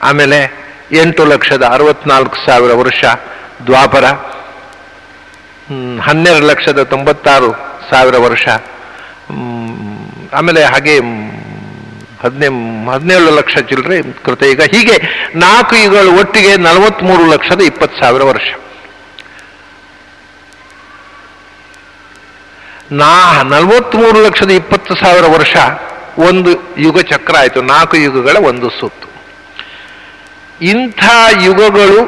ಆಮೇಲೆ 0.07 0.39
ಎಂಟು 1.01 1.23
ಲಕ್ಷದ 1.31 1.63
ಅರವತ್ನಾಲ್ಕು 1.75 2.37
ಸಾವಿರ 2.47 2.73
ವರ್ಷ 2.81 3.03
ದ್ವಾಪರ 3.67 4.05
ಹನ್ನೆರಡು 6.07 6.45
ಲಕ್ಷದ 6.51 6.81
ತೊಂಬತ್ತಾರು 6.93 7.51
ಸಾವಿರ 7.91 8.17
ವರ್ಷ 8.25 8.45
ಆಮೇಲೆ 10.37 10.61
ಹಾಗೆ 10.73 10.93
ಹದಿನೇ 12.23 12.49
ಹದಿನೇಳು 12.93 13.29
ಲಕ್ಷ 13.37 13.55
ಚಿಲ್ಲರೆ 13.69 13.97
ಕೃತಯುಗ 14.25 14.61
ಹೀಗೆ 14.73 14.97
ನಾಲ್ಕು 15.45 15.75
ಯುಗಗಳು 15.83 16.11
ಒಟ್ಟಿಗೆ 16.21 16.51
ನಲವತ್ಮೂರು 16.67 17.23
ಲಕ್ಷದ 17.31 17.61
ಇಪ್ಪತ್ತು 17.71 17.97
ಸಾವಿರ 18.03 18.23
ವರ್ಷ. 18.31 18.49
ನಾ 22.99 23.11
ನಲವತ್ತ್ಮೂರು 23.53 24.19
ಲಕ್ಷದ 24.25 24.51
ಇಪ್ಪತ್ತು 24.61 24.93
ಸಾವಿರ 25.03 25.25
ವರ್ಷ 25.35 25.55
ಒಂದು 26.27 26.51
ಯುಗ 26.85 26.97
ಚಕ್ರ 27.11 27.35
ಆಯಿತು. 27.41 27.59
ನಾಲ್ಕು 27.73 27.95
ಯುಗಗಳ 28.05 28.37
ಒಂದು 28.49 28.67
ಸುತ್ತು. 28.79 29.07
ಇಂಥ 30.71 31.03
ಯುಗಗಳು 31.47 31.99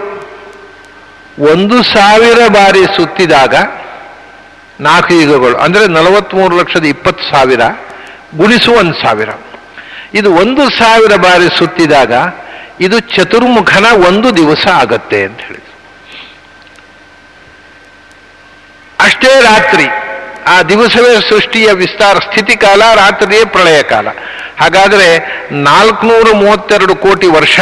ಒಂದು 1.52 1.78
ಸಾವಿರ 1.94 2.42
ಬಾರಿ 2.58 2.84
ಸುತ್ತಿದಾಗ 2.98 3.56
ನಾಲ್ಕು 4.88 5.14
ಯುಗಗಳು, 5.22 5.56
ಅಂದರೆ 5.66 5.86
ನಲವತ್ಮೂರು 5.98 6.54
ಲಕ್ಷದ 6.62 6.86
ಇಪ್ಪತ್ತು 6.96 7.24
ಸಾವಿರ 7.32 7.62
ಗುಣಿಸು 8.42 8.72
ಒಂದು 8.82 8.96
ಸಾವಿರ. 9.04 9.30
ಇದು 10.16 10.30
ಒಂದು 10.42 10.64
ಸಾವಿರ 10.80 11.14
ಬಾರಿ 11.16 11.48
ಸುತ್ತಿದಾಗ 11.58 12.14
ಇದು 12.86 12.98
ಚತುರ್ಮುಖನ 13.16 13.86
ಒಂದು 14.08 14.30
ದಿವಸ 14.38 14.64
ಆಗತ್ತೆ 14.82 15.20
ಅಂತ 15.24 15.40
ಹೇಳಿದ್ರು. 15.40 15.74
ಅಷ್ಟೇ 19.00 19.32
ರಾತ್ರಿ, 19.42 19.88
ಆ 20.48 20.56
ದಿವಸವೇ 20.62 21.14
ಸೃಷ್ಟಿಯ 21.30 21.68
ವಿಸ್ತಾರ, 21.72 22.16
ಸ್ಥಿತಿ 22.18 22.56
ಕಾಲ, 22.56 22.82
ರಾತ್ರಿಯೇ 22.96 23.46
ಪ್ರಳಯ 23.46 23.82
ಕಾಲ. 23.84 24.08
ಹಾಗಾದರೆ 24.60 25.08
ನಾಲ್ಕುನೂರ 25.52 26.28
ಮೂವತ್ತೆರಡು 26.36 26.96
ಕೋಟಿ 26.96 27.28
ವರ್ಷ 27.28 27.60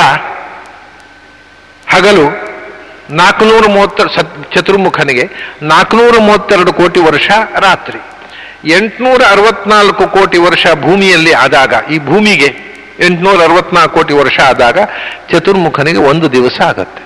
ಹಗಲು 1.94 2.26
ನಾಲ್ಕುನೂರ 3.10 3.64
ಮೂವತ್ತೆರಡು, 3.68 4.14
ಸತ್, 4.16 4.36
ಚತುರ್ಮುಖನಿಗೆ 4.56 5.26
ನಾಲ್ಕುನೂರ 5.62 6.16
ಮೂವತ್ತೆರಡು 6.20 6.74
ಕೋಟಿ 6.74 7.00
ವರ್ಷ 7.00 7.30
ರಾತ್ರಿ. 7.60 8.00
ಎಂಟುನೂರ 8.70 9.22
ಅರವತ್ನಾಲ್ಕು 9.30 10.08
ಕೋಟಿ 10.08 10.38
ವರ್ಷ 10.38 10.66
ಭೂಮಿಯಲ್ಲಿ 10.86 11.34
ಆದಾಗ, 11.34 11.74
ಈ 11.92 11.98
ಭೂಮಿಗೆ 12.00 12.50
ಎಂಟುನೂರ 13.08 13.40
ಅರವತ್ನಾಲ್ಕು 13.44 13.94
ಕೋಟಿ 13.98 14.14
ವರ್ಷ 14.14 14.38
ಆದಾಗ 14.40 14.78
ಚತುರ್ಮುಖನಿಗೆ 15.32 16.02
ಒಂದು 16.12 16.28
ದಿವಸ 16.32 16.58
ಆಗತ್ತೆ. 16.62 17.02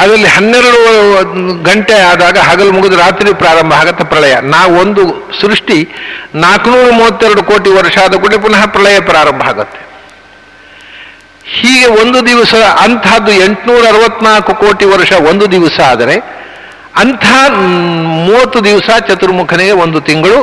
ಅದರಲ್ಲಿ 0.00 0.28
ಹನ್ನೆರಡು 0.28 0.80
ಗಂಟೆ 1.62 2.00
ಆದಾಗ 2.00 2.38
ಹಗಲು 2.38 2.72
ಮುಗಿದು 2.72 2.96
ರಾತ್ರಿ 2.96 3.34
ಪ್ರಾರಂಭ 3.34 3.72
ಆಗತ್ತೆ 3.72 4.04
ಪ್ರಳಯ. 4.04 4.34
ನಾವು 4.40 4.72
ಒಂದು 4.80 5.02
ಸೃಷ್ಟಿ 5.40 5.78
ನಾಲ್ಕುನೂರ 6.34 6.88
ಮೂವತ್ತೆರಡು 6.92 7.42
ಕೋಟಿ 7.42 7.70
ವರ್ಷ 7.70 7.98
ಆದ 8.04 8.14
ಕೂಡ 8.14 8.34
ಪುನಃ 8.34 8.66
ಪ್ರಳಯ 8.66 9.00
ಪ್ರಾರಂಭ 9.00 9.42
ಆಗತ್ತೆ. 9.48 9.80
ಹೀಗೆ 11.44 11.86
ಒಂದು 12.02 12.26
ದಿವಸ 12.26 12.54
ಅಂತಹದ್ದು 12.54 13.32
ಎಂಟುನೂರ 13.32 13.84
ಅರವತ್ನಾಲ್ಕು 13.94 14.54
ಕೋಟಿ 14.54 14.84
ವರ್ಷ 14.84 15.12
ಒಂದು 15.12 15.52
ದಿವಸ 15.52 15.80
ಆದರೆ 15.92 16.16
ಅಂಥ 17.00 17.26
ಮೂವತ್ತು 18.26 18.64
ದಿವಸ 18.64 18.88
ಚತುರ್ಮುಖನಿಗೆ 19.08 19.72
ಒಂದು 19.72 20.00
ತಿಂಗಳು, 20.00 20.38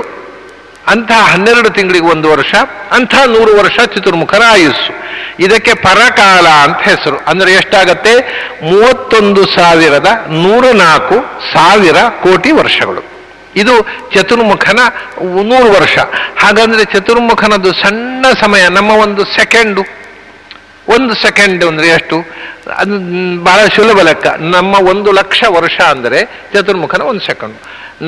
ಅಂಥ 0.88 1.12
ಹನ್ನೆರಡು 1.12 1.70
ತಿಂಗಳಿಗೆ 1.70 2.06
ಒಂದು 2.06 2.30
ವರ್ಷ, 2.30 2.54
ಅಂಥ 2.92 3.16
ನೂರು 3.26 3.52
ವರ್ಷ 3.58 3.78
ಚತುರ್ಮುಖನ 3.96 4.44
ಆಯುಸ್ಸು. 4.50 4.92
ಇದಕ್ಕೆ 5.40 5.74
ಪರಕಾಲ 5.74 6.48
ಅಂತ 6.48 6.78
ಹೆಸರು. 6.78 7.18
ಅಂದರೆ 7.18 7.52
ಎಷ್ಟಾಗತ್ತೆ? 7.54 8.14
ಮೂವತ್ತೊಂದು 8.64 9.44
ಸಾವಿರದ 9.46 10.06
ನೂರ 10.30 10.66
ನಾಲ್ಕು 10.76 11.16
ಸಾವಿರ 11.54 11.96
ಕೋಟಿ 12.24 12.52
ವರ್ಷಗಳು. 12.52 13.02
ಇದು 13.56 13.74
ಚತುರ್ಮುಖನ 14.14 14.80
ನೂರು 15.24 15.70
ವರ್ಷ. 15.82 15.98
ಹಾಗಂದ್ರೆ 16.44 16.86
ಚತುರ್ಮುಖನದು 16.86 17.72
ಸಣ್ಣ 17.74 18.26
ಸಮಯ, 18.42 18.64
ನಮ್ಮ 18.68 18.92
ಒಂದು 18.92 19.26
ಸೆಕೆಂಡು. 19.26 19.84
ಒಂದು 20.90 21.14
ಸೆಕೆಂಡ್ 21.14 21.64
ಅಂದರೆ 21.66 21.88
ಎಷ್ಟು? 21.88 22.18
ಅದು 22.82 22.96
ಬಹಳ 23.48 23.60
ಸುಲಭ 23.76 24.00
ಲೆಕ್ಕ. 24.08 24.28
ನಮ್ಮ 24.56 24.74
ಒಂದು 24.92 25.10
ಲಕ್ಷ 25.20 25.44
ವರ್ಷ 25.58 25.78
ಅಂದರೆ 25.94 26.20
ಚತುರ್ಮುಖನ 26.54 27.02
ಒಂದು 27.12 27.24
ಸೆಕೆಂಡ್ 27.30 27.58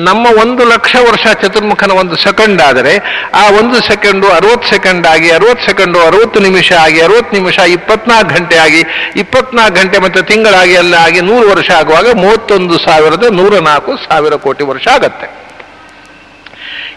ನಮ್ಮ 0.06 0.26
ಒಂದು 0.42 0.62
ಲಕ್ಷ 0.70 0.92
ವರ್ಷ 1.08 1.26
ಚತುರ್ಮುಖನ 1.42 1.92
ಒಂದು 2.00 2.16
ಸೆಕೆಂಡ್ 2.24 2.60
ಆದರೆ 2.68 2.92
ಆ 3.40 3.44
ಒಂದು 3.58 3.76
ಸೆಕೆಂಡು 3.88 4.26
ಅರವತ್ತು 4.38 4.66
ಸೆಕೆಂಡ್ 4.74 5.06
ಆಗಿ, 5.12 5.28
ಅರವತ್ತು 5.30 5.64
ಸೆಕೆಂಡು 5.66 5.98
ಅರವತ್ತು 6.08 6.40
ನಿಮಿಷ 6.40 6.68
ಆಗಿ, 6.84 6.98
ಅರವತ್ತು 7.00 7.32
ನಿಮಿಷ, 7.36 7.58
ಇಪ್ಪತ್ನಾಲ್ಕು 7.76 8.30
ಗಂಟೆ 8.34 8.56
ಆಗಿ, 8.58 8.82
ಇಪ್ಪತ್ನಾಲ್ಕು 9.22 9.74
ಗಂಟೆ 9.80 9.98
ಮತ್ತು 9.98 10.22
ತಿಂಗಳಾಗಿ 10.22 10.74
ಎಲ್ಲ 10.82 10.94
ಆಗಿ 11.06 11.20
ನೂರು 11.20 11.46
ವರ್ಷ 11.50 11.70
ಆಗುವಾಗ 11.80 12.06
ಮೂವತ್ತೊಂದು 12.16 12.76
ಸಾವಿರದ 12.78 13.24
ನೂರ 13.30 13.60
ನಾಲ್ಕು 13.70 13.94
ಸಾವಿರ 13.96 14.36
ಕೋಟಿ 14.46 14.64
ವರ್ಷ 14.64 14.86
ಆಗತ್ತೆ. 14.88 15.28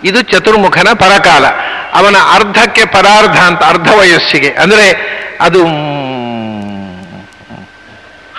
ಇದು 0.10 0.20
ಚತುರ್ಮುಖನ 0.32 0.90
ಪರಕಾಲ. 1.04 1.46
ಅವನ 1.94 2.16
ಅರ್ಧಕ್ಕೆ 2.34 2.86
ಪರಾರ್ಧ 2.86 3.38
ಅಂತ, 3.50 3.62
ಅರ್ಧ 3.64 3.90
ವಯಸ್ಸಿಗೆ. 4.00 4.52
ಅಂದರೆ 4.64 4.88
ಅದು 5.42 5.60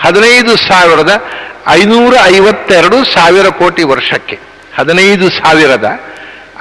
ಹದಿನೈದು 0.03 0.57
ಸಾವಿರದ 0.57 1.11
ಐನೂರ 1.67 2.13
ಐವತ್ತೆರಡು 2.25 3.03
ಸಾವಿರ 3.03 3.47
ಕೋಟಿ 3.49 3.83
ವರ್ಷಕ್ಕೆ. 3.83 4.39
ಹದಿನೈದು 4.77 5.29
ಸಾವಿರದ 5.29 5.99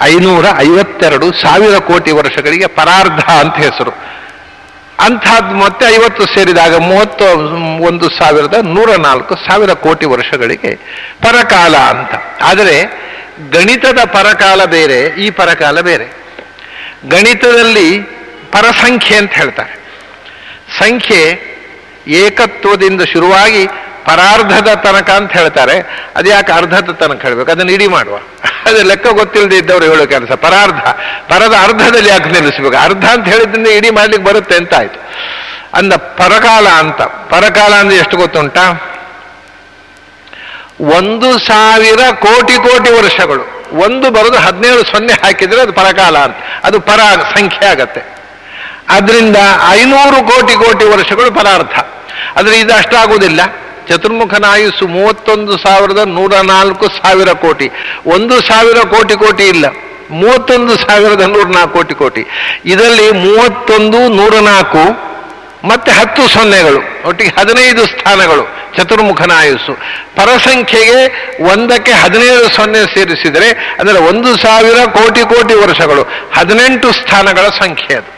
ಐನೂರ 0.03 0.45
ಐವತ್ತೆರಡು 0.59 1.33
ಸಾವಿರ 1.33 1.79
ಕೋಟಿ 1.79 2.11
ವರ್ಷಗಳಿಗೆ 2.11 2.67
ಪರಾರ್ಧ 2.67 3.21
ಅಂತ 3.21 3.57
ಹೆಸರು. 3.57 3.93
ಅಂಥದ್ದು 5.01 5.55
ಮತ್ತೆ 5.55 5.85
ಐವತ್ತು 5.95 6.25
ಸೇರಿದಾಗ 6.25 6.77
ಮೂವತ್ತು, 6.77 7.25
ಒಂದು 7.83 8.09
ಸಾವಿರದ 8.09 8.55
ನೂರ 8.63 8.97
ನಾಲ್ಕು 8.97 9.35
ಸಾವಿರ 9.35 9.73
ಕೋಟಿ 9.73 10.07
ವರ್ಷಗಳಿಗೆ 10.07 10.75
ಪರಕಾಲ 11.23 11.77
ಅಂತ. 11.77 12.15
ಆದರೆ 12.43 12.77
ಗಣಿತದ 13.53 13.99
ಪರಕಾಲ 14.05 14.65
ಬೇರೆ, 14.65 15.01
ಈ 15.25 15.31
ಪರಕಾಲ 15.31 15.81
ಬೇರೆ. 15.81 16.05
ಗಣಿತದಲ್ಲಿ 17.09 18.01
ಪರಸಂಖ್ಯೆ 18.53 19.17
ಅಂತ 19.17 19.33
ಹೇಳ್ತಾರೆ. 19.33 19.73
ಸಂಖ್ಯೆ 20.79 21.51
ಏಕತ್ವದಿಂದ 22.11 23.03
ಶುರುವಾಗಿ 23.03 23.67
ಪರಾರ್ಧದ 24.05 24.75
ತನಕ 24.75 25.11
ಅಂತ 25.11 25.33
ಹೇಳ್ತಾರೆ. 25.33 26.07
ಅದ್ಯಾಕೆ 26.17 26.53
ಅರ್ಧದ 26.53 26.93
ತನಕ 26.93 27.23
ಹೇಳ್ಬೇಕು? 27.23 27.51
ಅದನ್ನು 27.51 27.73
ಇಡೀ 27.73 27.87
ಮಾಡುವ. 27.87 28.17
ಅದು 28.67 28.83
ಲೆಕ್ಕ 28.83 29.07
ಗೊತ್ತಿಲ್ಲದೆ 29.07 29.57
ಇದ್ದವ್ರು 29.57 29.85
ಹೇಳೋ 29.85 30.07
ಕೆಲಸ. 30.07 30.33
ಪರಾರ್ಧ. 30.33 30.81
ಪರದ 31.33 31.55
ಅರ್ಧದಲ್ಲಿ 31.63 32.09
ಯಾಕೆ 32.09 32.31
ನಿಲ್ಲಿಸ್ಬೇಕು? 32.31 32.77
ಅರ್ಧ 32.77 33.05
ಅಂತ 33.05 33.29
ಹೇಳಿದ್ರಿಂದ 33.29 33.67
ಇಡೀ 33.67 33.91
ಮಾಡ್ಲಿಕ್ಕೆ 33.91 34.29
ಬರುತ್ತೆ 34.29 34.57
ಅಂತ 34.57 34.75
ಆಯ್ತು. 34.75 35.01
ಅಂದ 35.75 35.93
ಪರಕಾಲ 35.93 36.69
ಅಂತ. 36.69 37.03
ಪರಕಾಲ 37.03 37.75
ಅಂದ್ರೆ 37.75 37.97
ಎಷ್ಟು 37.97 38.17
ಗೊತ್ತುಂಟಾ? 38.17 38.87
ಒಂದು 40.81 41.39
ಸಾವಿರ 41.39 42.01
ಕೋಟಿ 42.11 42.55
ಕೋಟಿ 42.55 42.93
ವರ್ಷಗಳು. 42.93 43.65
ಒಂದು 43.73 44.11
ಬರೋದು 44.11 44.39
ಹದಿನೇಳು 44.39 44.83
ಸೊನ್ನೆ 44.83 45.13
ಹಾಕಿದ್ರೆ 45.13 45.61
ಅದು 45.61 45.73
ಪರಕಾಲ 45.73 46.19
ಅಂತ. 46.19 46.37
ಅದು 46.65 46.81
ಪರ 46.81 47.01
ಸಂಖ್ಯೆ 47.35 47.69
ಆಗತ್ತೆ. 47.69 48.21
ಅದರಿಂದ 48.89 49.37
ಐನೂರು 49.71 50.17
ಕೋಟಿ 50.17 50.55
ಕೋಟಿ 50.55 50.85
ವರ್ಷಗಳು 50.85 51.31
ಪರಾರ್ಥ 51.31 52.00
ಆದರೆ 52.37 52.59
ಇದು 52.59 52.73
ಅಷ್ಟಾಗುವುದಿಲ್ಲ 52.75 53.41
ಚತುರ್ಮುಖನ 53.89 54.45
ಆಯುಸ್ಸು 54.49 54.87
ಮೂವತ್ತೊಂದು 54.87 55.59
ಸಾವಿರದ 55.59 55.99
ನೂರ 55.99 56.33
ನಾಲ್ಕು 56.41 56.89
ಸಾವಿರ 56.89 57.33
ಕೋಟಿ. 57.33 57.69
ಒಂದು 58.07 58.41
ಸಾವಿರ 58.41 58.79
ಕೋಟಿ 58.89 59.15
ಕೋಟಿ 59.15 59.45
ಇಲ್ಲ. 59.49 59.67
ಮೂವತ್ತೊಂದು 60.11 60.77
ಸಾವಿರದ 60.77 61.21
ನೂರ 61.21 61.47
ನಾಲ್ಕು 61.47 61.73
ಕೋಟಿ 61.79 61.95
ಕೋಟಿ. 61.95 62.23
ಇದರಲ್ಲಿ 62.65 63.11
ಮೂವತ್ತೊಂದು, 63.11 64.09
ನೂರ 64.09 64.35
ನಾಲ್ಕು, 64.41 65.11
ಮತ್ತೆ 65.69 65.93
ಹತ್ತು 65.93 66.29
ಸೊನ್ನೆಗಳು. 66.29 67.09
ಒಟ್ಟಿಗೆ 67.09 67.41
ಹದಿನೈದು 67.41 67.87
ಸ್ಥಾನಗಳು 67.87 68.61
ಚತುರ್ಮುಖನ 68.77 69.33
ಆಯುಸ್ಸು 69.37 69.73
ಪರಸಂಖ್ಯೆಗೆ 70.17 70.99
ಒಂದಕ್ಕೆ 71.45 71.93
ಹದಿನೈದು 71.93 72.49
ಸೊನ್ನೆ 72.57 72.95
ಸೇರಿಸಿದರೆ 72.95 73.77
ಅಂದರೆ 73.81 73.99
ಒಂದು 73.99 74.37
ಸಾವಿರ 74.37 74.85
ಕೋಟಿ 74.85 75.21
ಕೋಟಿ 75.21 75.55
ವರ್ಷಗಳು. 75.55 76.03
ಹದಿನೆಂಟು 76.37 76.93
ಸ್ಥಾನಗಳ 76.93 77.49
ಸಂಖ್ಯೆ 77.49 77.97
ಅದು. 77.97 78.11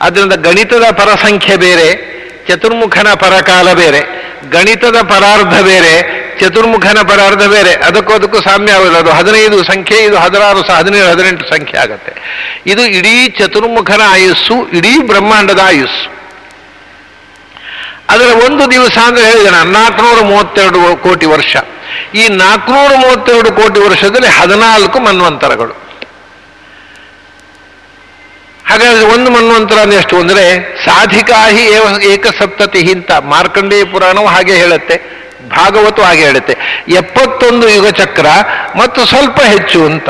ಅದರಿಂದ 0.00 0.32
ಗಣಿತದ 0.32 0.82
ಪರಸಂಖ್ಯೆ 0.90 1.56
ಬೇರೆ. 1.56 2.16
ಚತುರ್ಮುಖನ 2.48 3.08
ಪರಕಾಲ 3.14 3.72
ಬೇರೆ, 3.72 4.00
ಗಣಿತದ 4.50 5.00
ಪರಾರ್ಧ 5.02 5.60
ಬೇರೆ, 5.60 6.26
ಚತುರ್ಮುಖನ 6.40 6.98
ಪರಾರ್ಧ 7.02 7.42
ಬೇರೆ, 7.42 7.74
ಅದಕ್ಕೂ 7.74 8.12
ಅದಕ್ಕೂ 8.12 8.40
ಸಾಮ್ಯ 8.40 8.72
ಅದು 8.72 9.10
ಹದಿನೈದು 9.10 9.64
ಸಂಖ್ಯೆ, 9.64 10.04
ಇದು 10.04 10.16
ಹದಿನಾರು 10.16 10.66
ಸಹ 10.66 10.76
ಹದಿನೇಳು, 10.76 11.10
ಹದಿನೆಂಟು 11.10 11.48
ಸಂಖ್ಯೆ 11.48 11.78
ಆಗುತ್ತೆ. 11.78 12.12
ಇದು 12.66 12.86
ಇಡೀ 12.86 13.28
ಚತುರ್ಮುಖನ 13.28 14.00
ಆಯುಸ್ಸು, 14.08 14.68
ಇಡೀ 14.72 14.98
ಬ್ರಹ್ಮಾಂಡದ 14.98 15.58
ಆಯುಸ್ಸು. 15.58 16.16
ಅದರ 18.10 18.50
ಒಂದು 18.50 18.70
ದಿವಸ 18.70 18.98
ಅಂದ್ರೆ 19.06 19.24
ಹೇಳಿದೆ 19.24 19.50
ನಾನು, 19.50 19.70
ನಾಲ್ಕುನೂರ 19.70 20.24
ಮೂವತ್ತೆರಡು 20.24 21.02
ಕೋಟಿ 21.02 21.26
ವರ್ಷ. 21.26 21.56
ಈ 22.14 22.28
ನಾಲ್ಕುನೂರ 22.28 22.92
ಮೂವತ್ತೆರಡು 22.98 23.52
ಕೋಟಿ 23.52 23.80
ವರ್ಷದಲ್ಲಿ 23.80 24.28
ಹದಿನಾಲ್ಕು 24.28 25.00
ಮನ್ವಂತರಗಳು. 25.00 25.85
ಹಾಗಾದ್ರೆ 28.68 29.04
ಒಂದು 29.14 29.28
ಮನ್ವಂತರ 29.36 29.78
ಎಷ್ಟು? 29.98 30.16
ಅಂದರೆ 30.22 30.44
ಸಾಧಿಕಾಹಿ 30.84 31.64
ಏಕಸಪ್ತತಿ 32.12 32.80
ಹಿಂತ 32.88 33.10
ಮಾರ್ಕಂಡೇಯ 33.32 33.84
ಪುರಾಣವು 33.92 34.28
ಹಾಗೆ 34.34 34.54
ಹೇಳುತ್ತೆ, 34.62 34.96
ಭಾಗವತು 35.56 36.02
ಹಾಗೆ 36.02 36.22
ಹೇಳುತ್ತೆ. 36.28 36.54
ಎಪ್ಪತ್ತೊಂದು 37.00 37.66
ಯುಗ 37.74 37.88
ಚಕ್ರ 38.00 38.28
ಮತ್ತು 38.80 39.00
ಸ್ವಲ್ಪ 39.12 39.38
ಹೆಚ್ಚು 39.52 39.80
ಅಂತ. 39.90 40.08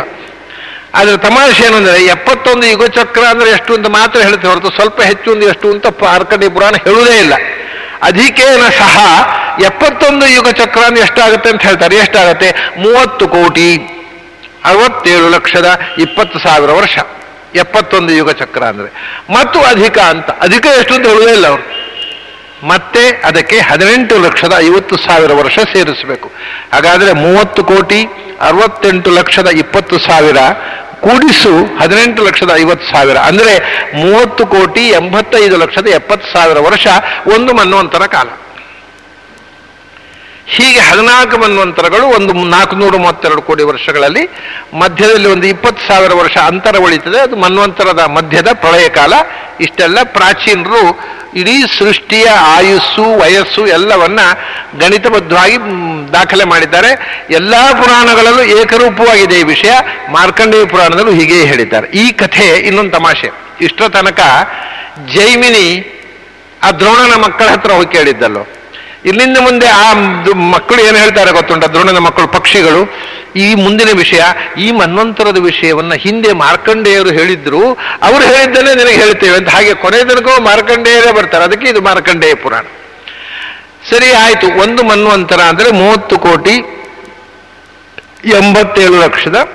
ಆದರೆ 0.98 1.16
ತಮಾಷೆ 1.24 1.62
ಏನಂದ್ರೆ 1.66 1.98
ಎಪ್ಪತ್ತೊಂದು 2.14 2.64
ಯುಗ 2.66 2.84
ಚಕ್ರ 2.98 3.22
ಅಂದ್ರೆ 3.32 3.48
ಎಷ್ಟು 3.56 3.72
ಅಂತ 3.74 3.88
ಮಾತ್ರ 3.96 4.18
ಹೇಳುತ್ತೆ 4.26 4.46
ಹೊರತು 4.48 4.70
ಸ್ವಲ್ಪ 4.76 4.98
ಹೆಚ್ಚು 5.10 5.28
ಅಂದ್ರೆ 5.32 5.48
ಎಷ್ಟು 5.54 5.70
ಅಂತ 5.74 5.86
ಮಾರ್ಕಂಡೇಯ 6.02 6.50
ಪುರಾಣ 6.56 6.74
ಹೇಳುವುದೇ 6.86 7.16
ಇಲ್ಲ. 7.24 7.34
ಅಧಿಕೇನ 8.02 8.64
ಸಹ 8.78 8.96
ಎಪ್ಪತ್ತೊಂದು 9.68 10.24
ಯುಗ 10.36 10.48
ಚಕ್ರ 10.60 10.80
ಅಂದ್ರೆ 10.88 11.02
ಎಷ್ಟಾಗುತ್ತೆ 11.06 11.48
ಅಂತ 11.52 11.62
ಹೇಳ್ತಾರೆ. 11.68 11.96
ಎಷ್ಟಾಗತ್ತೆ? 11.96 12.48
ಮೂವತ್ತು 12.82 13.24
ಕೋಟಿ, 13.28 13.68
ಅರವತ್ತೇಳು 14.64 15.28
ಲಕ್ಷದ 15.36 15.68
ಇಪ್ಪತ್ತು 15.98 16.38
ಸಾವಿರ 16.38 16.70
ವರ್ಷ. 16.80 16.96
ಎಪ್ಪತ್ತೊಂದು 17.54 18.12
ಯುಗ 18.12 18.30
ಚಕ್ರ 18.30 18.64
ಅಂದ್ರೆ. 18.64 18.92
ಮತ್ತು 19.32 19.60
ಅಧಿಕ 19.60 19.98
ಅಂತ. 19.98 20.30
ಅಧಿಕ 20.30 20.66
ಎಷ್ಟು 20.66 20.94
ಅಂತ 20.94 21.06
ಹೇಳುವುದೇ 21.06 21.32
ಇಲ್ಲ 21.32 21.46
ಅವರು. 21.46 21.86
ಮತ್ತೆ 22.66 23.22
ಅದಕ್ಕೆ 23.24 23.60
ಹದಿನೆಂಟು 23.60 24.18
ಲಕ್ಷದ 24.18 24.52
ಐವತ್ತು 24.58 24.96
ಸಾವಿರ 24.96 25.32
ವರ್ಷ 25.32 25.58
ಸೇರಿಸಬೇಕು. 25.58 26.32
ಹಾಗಾದ್ರೆ 26.72 27.12
ಮೂವತ್ತು 27.12 27.64
ಕೋಟಿ, 27.64 28.04
ಅರವತ್ತೆಂಟು 28.40 29.10
ಲಕ್ಷದ 29.10 29.48
ಇಪ್ಪತ್ತು 29.48 29.98
ಸಾವಿರ 29.98 30.36
ಕೂಡಿಸು 31.00 31.78
ಹದಿನೆಂಟು 31.78 32.24
ಲಕ್ಷದ 32.24 32.50
ಐವತ್ತು 32.56 32.94
ಸಾವಿರ. 32.94 33.16
ಅಂದ್ರೆ 33.16 33.84
ಮೂವತ್ತು 33.94 34.46
ಕೋಟಿ 34.46 34.88
ಎಂಬತ್ತೈದು 34.88 35.56
ಲಕ್ಷದ 35.56 35.86
ಎಪ್ಪತ್ತು 35.86 36.38
ಸಾವಿರ 36.38 36.58
ವರ್ಷ 36.58 36.86
ಒಂದು 37.34 37.54
ಮನ್ನುವಂತರ 37.54 37.98
ಕಾಲ. 37.98 38.28
ಹೀಗೆ 40.48 40.80
ಹದಿನಾಲ್ಕು 40.80 41.38
ಮನ್ವಂತರಗಳು 41.38 42.06
ಒಂದು 42.06 42.32
ನಾಲ್ಕುನೂರ 42.32 42.96
ಮೂವತ್ತೆರಡು 42.96 43.42
ಕೋಟಿ 43.42 43.62
ವರ್ಷಗಳಲ್ಲಿ 43.62 44.24
ಮಧ್ಯದಲ್ಲಿ 44.74 45.28
ಒಂದು 45.28 45.46
ಇಪ್ಪತ್ತು 45.46 45.88
ಸಾವಿರ 45.88 46.12
ವರ್ಷ 46.12 46.36
ಅಂತರ 46.36 46.76
ಉಳಿತದೆ. 46.78 47.18
ಅದು 47.20 47.36
ಮನ್ವಂತರದ 47.36 47.98
ಮಧ್ಯದ 47.98 48.48
ಪ್ರಳಯ 48.52 48.88
ಕಾಲ. 48.88 49.12
ಇಷ್ಟೆಲ್ಲ 49.60 50.02
ಪ್ರಾಚೀನರು 50.02 50.82
ಇಡೀ 51.34 51.62
ಸೃಷ್ಟಿಯ 51.78 52.26
ಆಯುಸ್ಸು, 52.30 53.02
ವಯಸ್ಸು 53.02 53.66
ಎಲ್ಲವನ್ನ 53.66 54.20
ಗಣಿತಬದ್ಧವಾಗಿ 54.80 55.56
ದಾಖಲೆ 56.12 56.44
ಮಾಡಿದ್ದಾರೆ. 56.44 57.22
ಎಲ್ಲ 57.30 57.54
ಪುರಾಣಗಳಲ್ಲೂ 57.72 58.42
ಏಕರೂಪವಾಗಿದೆ 58.42 59.40
ಈ 59.40 59.42
ವಿಷಯ. 59.42 59.70
ಮಾರ್ಕಂಡೇಯ 60.10 60.64
ಪುರಾಣದಲ್ಲೂ 60.64 61.12
ಹೀಗೆ 61.12 61.44
ಹೇಳಿದ್ದಾರೆ. 61.44 61.88
ಈ 61.88 62.12
ಕಥೆ 62.12 62.46
ಇನ್ನೊಂದು 62.58 62.90
ತಮಾಷೆ. 62.90 63.30
ಇಷ್ಟರ 63.60 63.88
ತನಕ 63.88 64.20
ಜೈಮಿನಿ 65.14 65.92
ಆ 66.62 66.70
ದ್ರೋಣನ 66.70 67.14
ಮಕ್ಕಳ 67.20 67.46
ಹತ್ರ 67.46 67.72
ಹೋಗಿ 67.72 67.92
ಕೇಳಿದ್ದಲ್ಲೋ. 67.92 68.55
ಇಲ್ಲಿಂದ 69.06 69.38
ಮುಂದೆ 69.38 69.66
ಆ 69.66 69.92
ಮಕ್ಕಳು 70.34 70.82
ಏನು 70.82 70.96
ಹೇಳ್ತಾರೆ 70.96 71.32
ಗೊತ್ತುಂಟ? 71.32 71.64
ದ್ರೋಣನ 71.64 71.98
ಮಕ್ಕಳು, 71.98 72.28
ಪಕ್ಷಿಗಳು. 72.28 72.94
ಈ 73.36 73.54
ಮುಂದಿನ 73.54 73.88
ವಿಷಯ, 73.98 74.20
ಈ 74.58 74.70
ಮನ್ವಂತರದ 74.70 75.36
ವಿಷಯವನ್ನ 75.38 75.94
ಹಿಂದೆ 75.94 76.32
ಮಾರ್ಕಂಡೇಯರು 76.32 77.10
ಹೇಳಿದ್ರು. 77.10 77.72
ಅವರು 78.02 78.24
ಹೇಳಿದ್ದನ್ನೇ 78.24 78.74
ನಿನಗೆ 78.74 78.94
ಹೇಳ್ತೇವೆ 78.94 79.36
ಅಂತ. 79.36 79.48
ಹಾಗೆ 79.48 79.74
ಕೊನೆ 79.74 80.04
ತನಕ 80.04 80.40
ಮಾರ್ಕಂಡೇಯರೇ 80.40 81.12
ಬರ್ತಾರೆ. 81.12 81.44
ಅದಕ್ಕೆ 81.44 81.68
ಇದು 81.68 81.80
ಮಾರ್ಕಂಡೇಯ 81.80 82.34
ಪುರಾಣ. 82.34 82.64
ಸರಿ, 83.90 84.12
ಆಯ್ತು. 84.12 84.62
ಒಂದು 84.62 84.82
ಮನ್ವಂತರ 84.82 85.40
ಅಂದ್ರೆ 85.40 85.70
ಮೂವತ್ತು 85.70 86.18
ಕೋಟಿ 86.18 86.56
ಎಂಬತ್ತೇಳು 88.24 89.00
ಲಕ್ಷದ 89.00 89.48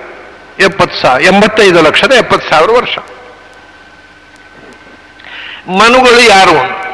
ಎಪ್ಪತ್ತು 0.59 1.01
ಸಾವಿರ 1.01 1.25
ಎಂಬತ್ತೈದು 1.25 1.81
ಲಕ್ಷದ 1.81 2.11
ಎಪ್ಪತ್ತು 2.11 2.49
ಸಾವಿರ 2.49 2.71
ವರ್ಷ. 2.71 2.97
ಮನುಗಳು 5.67 6.19
ಯಾರು 6.29 6.90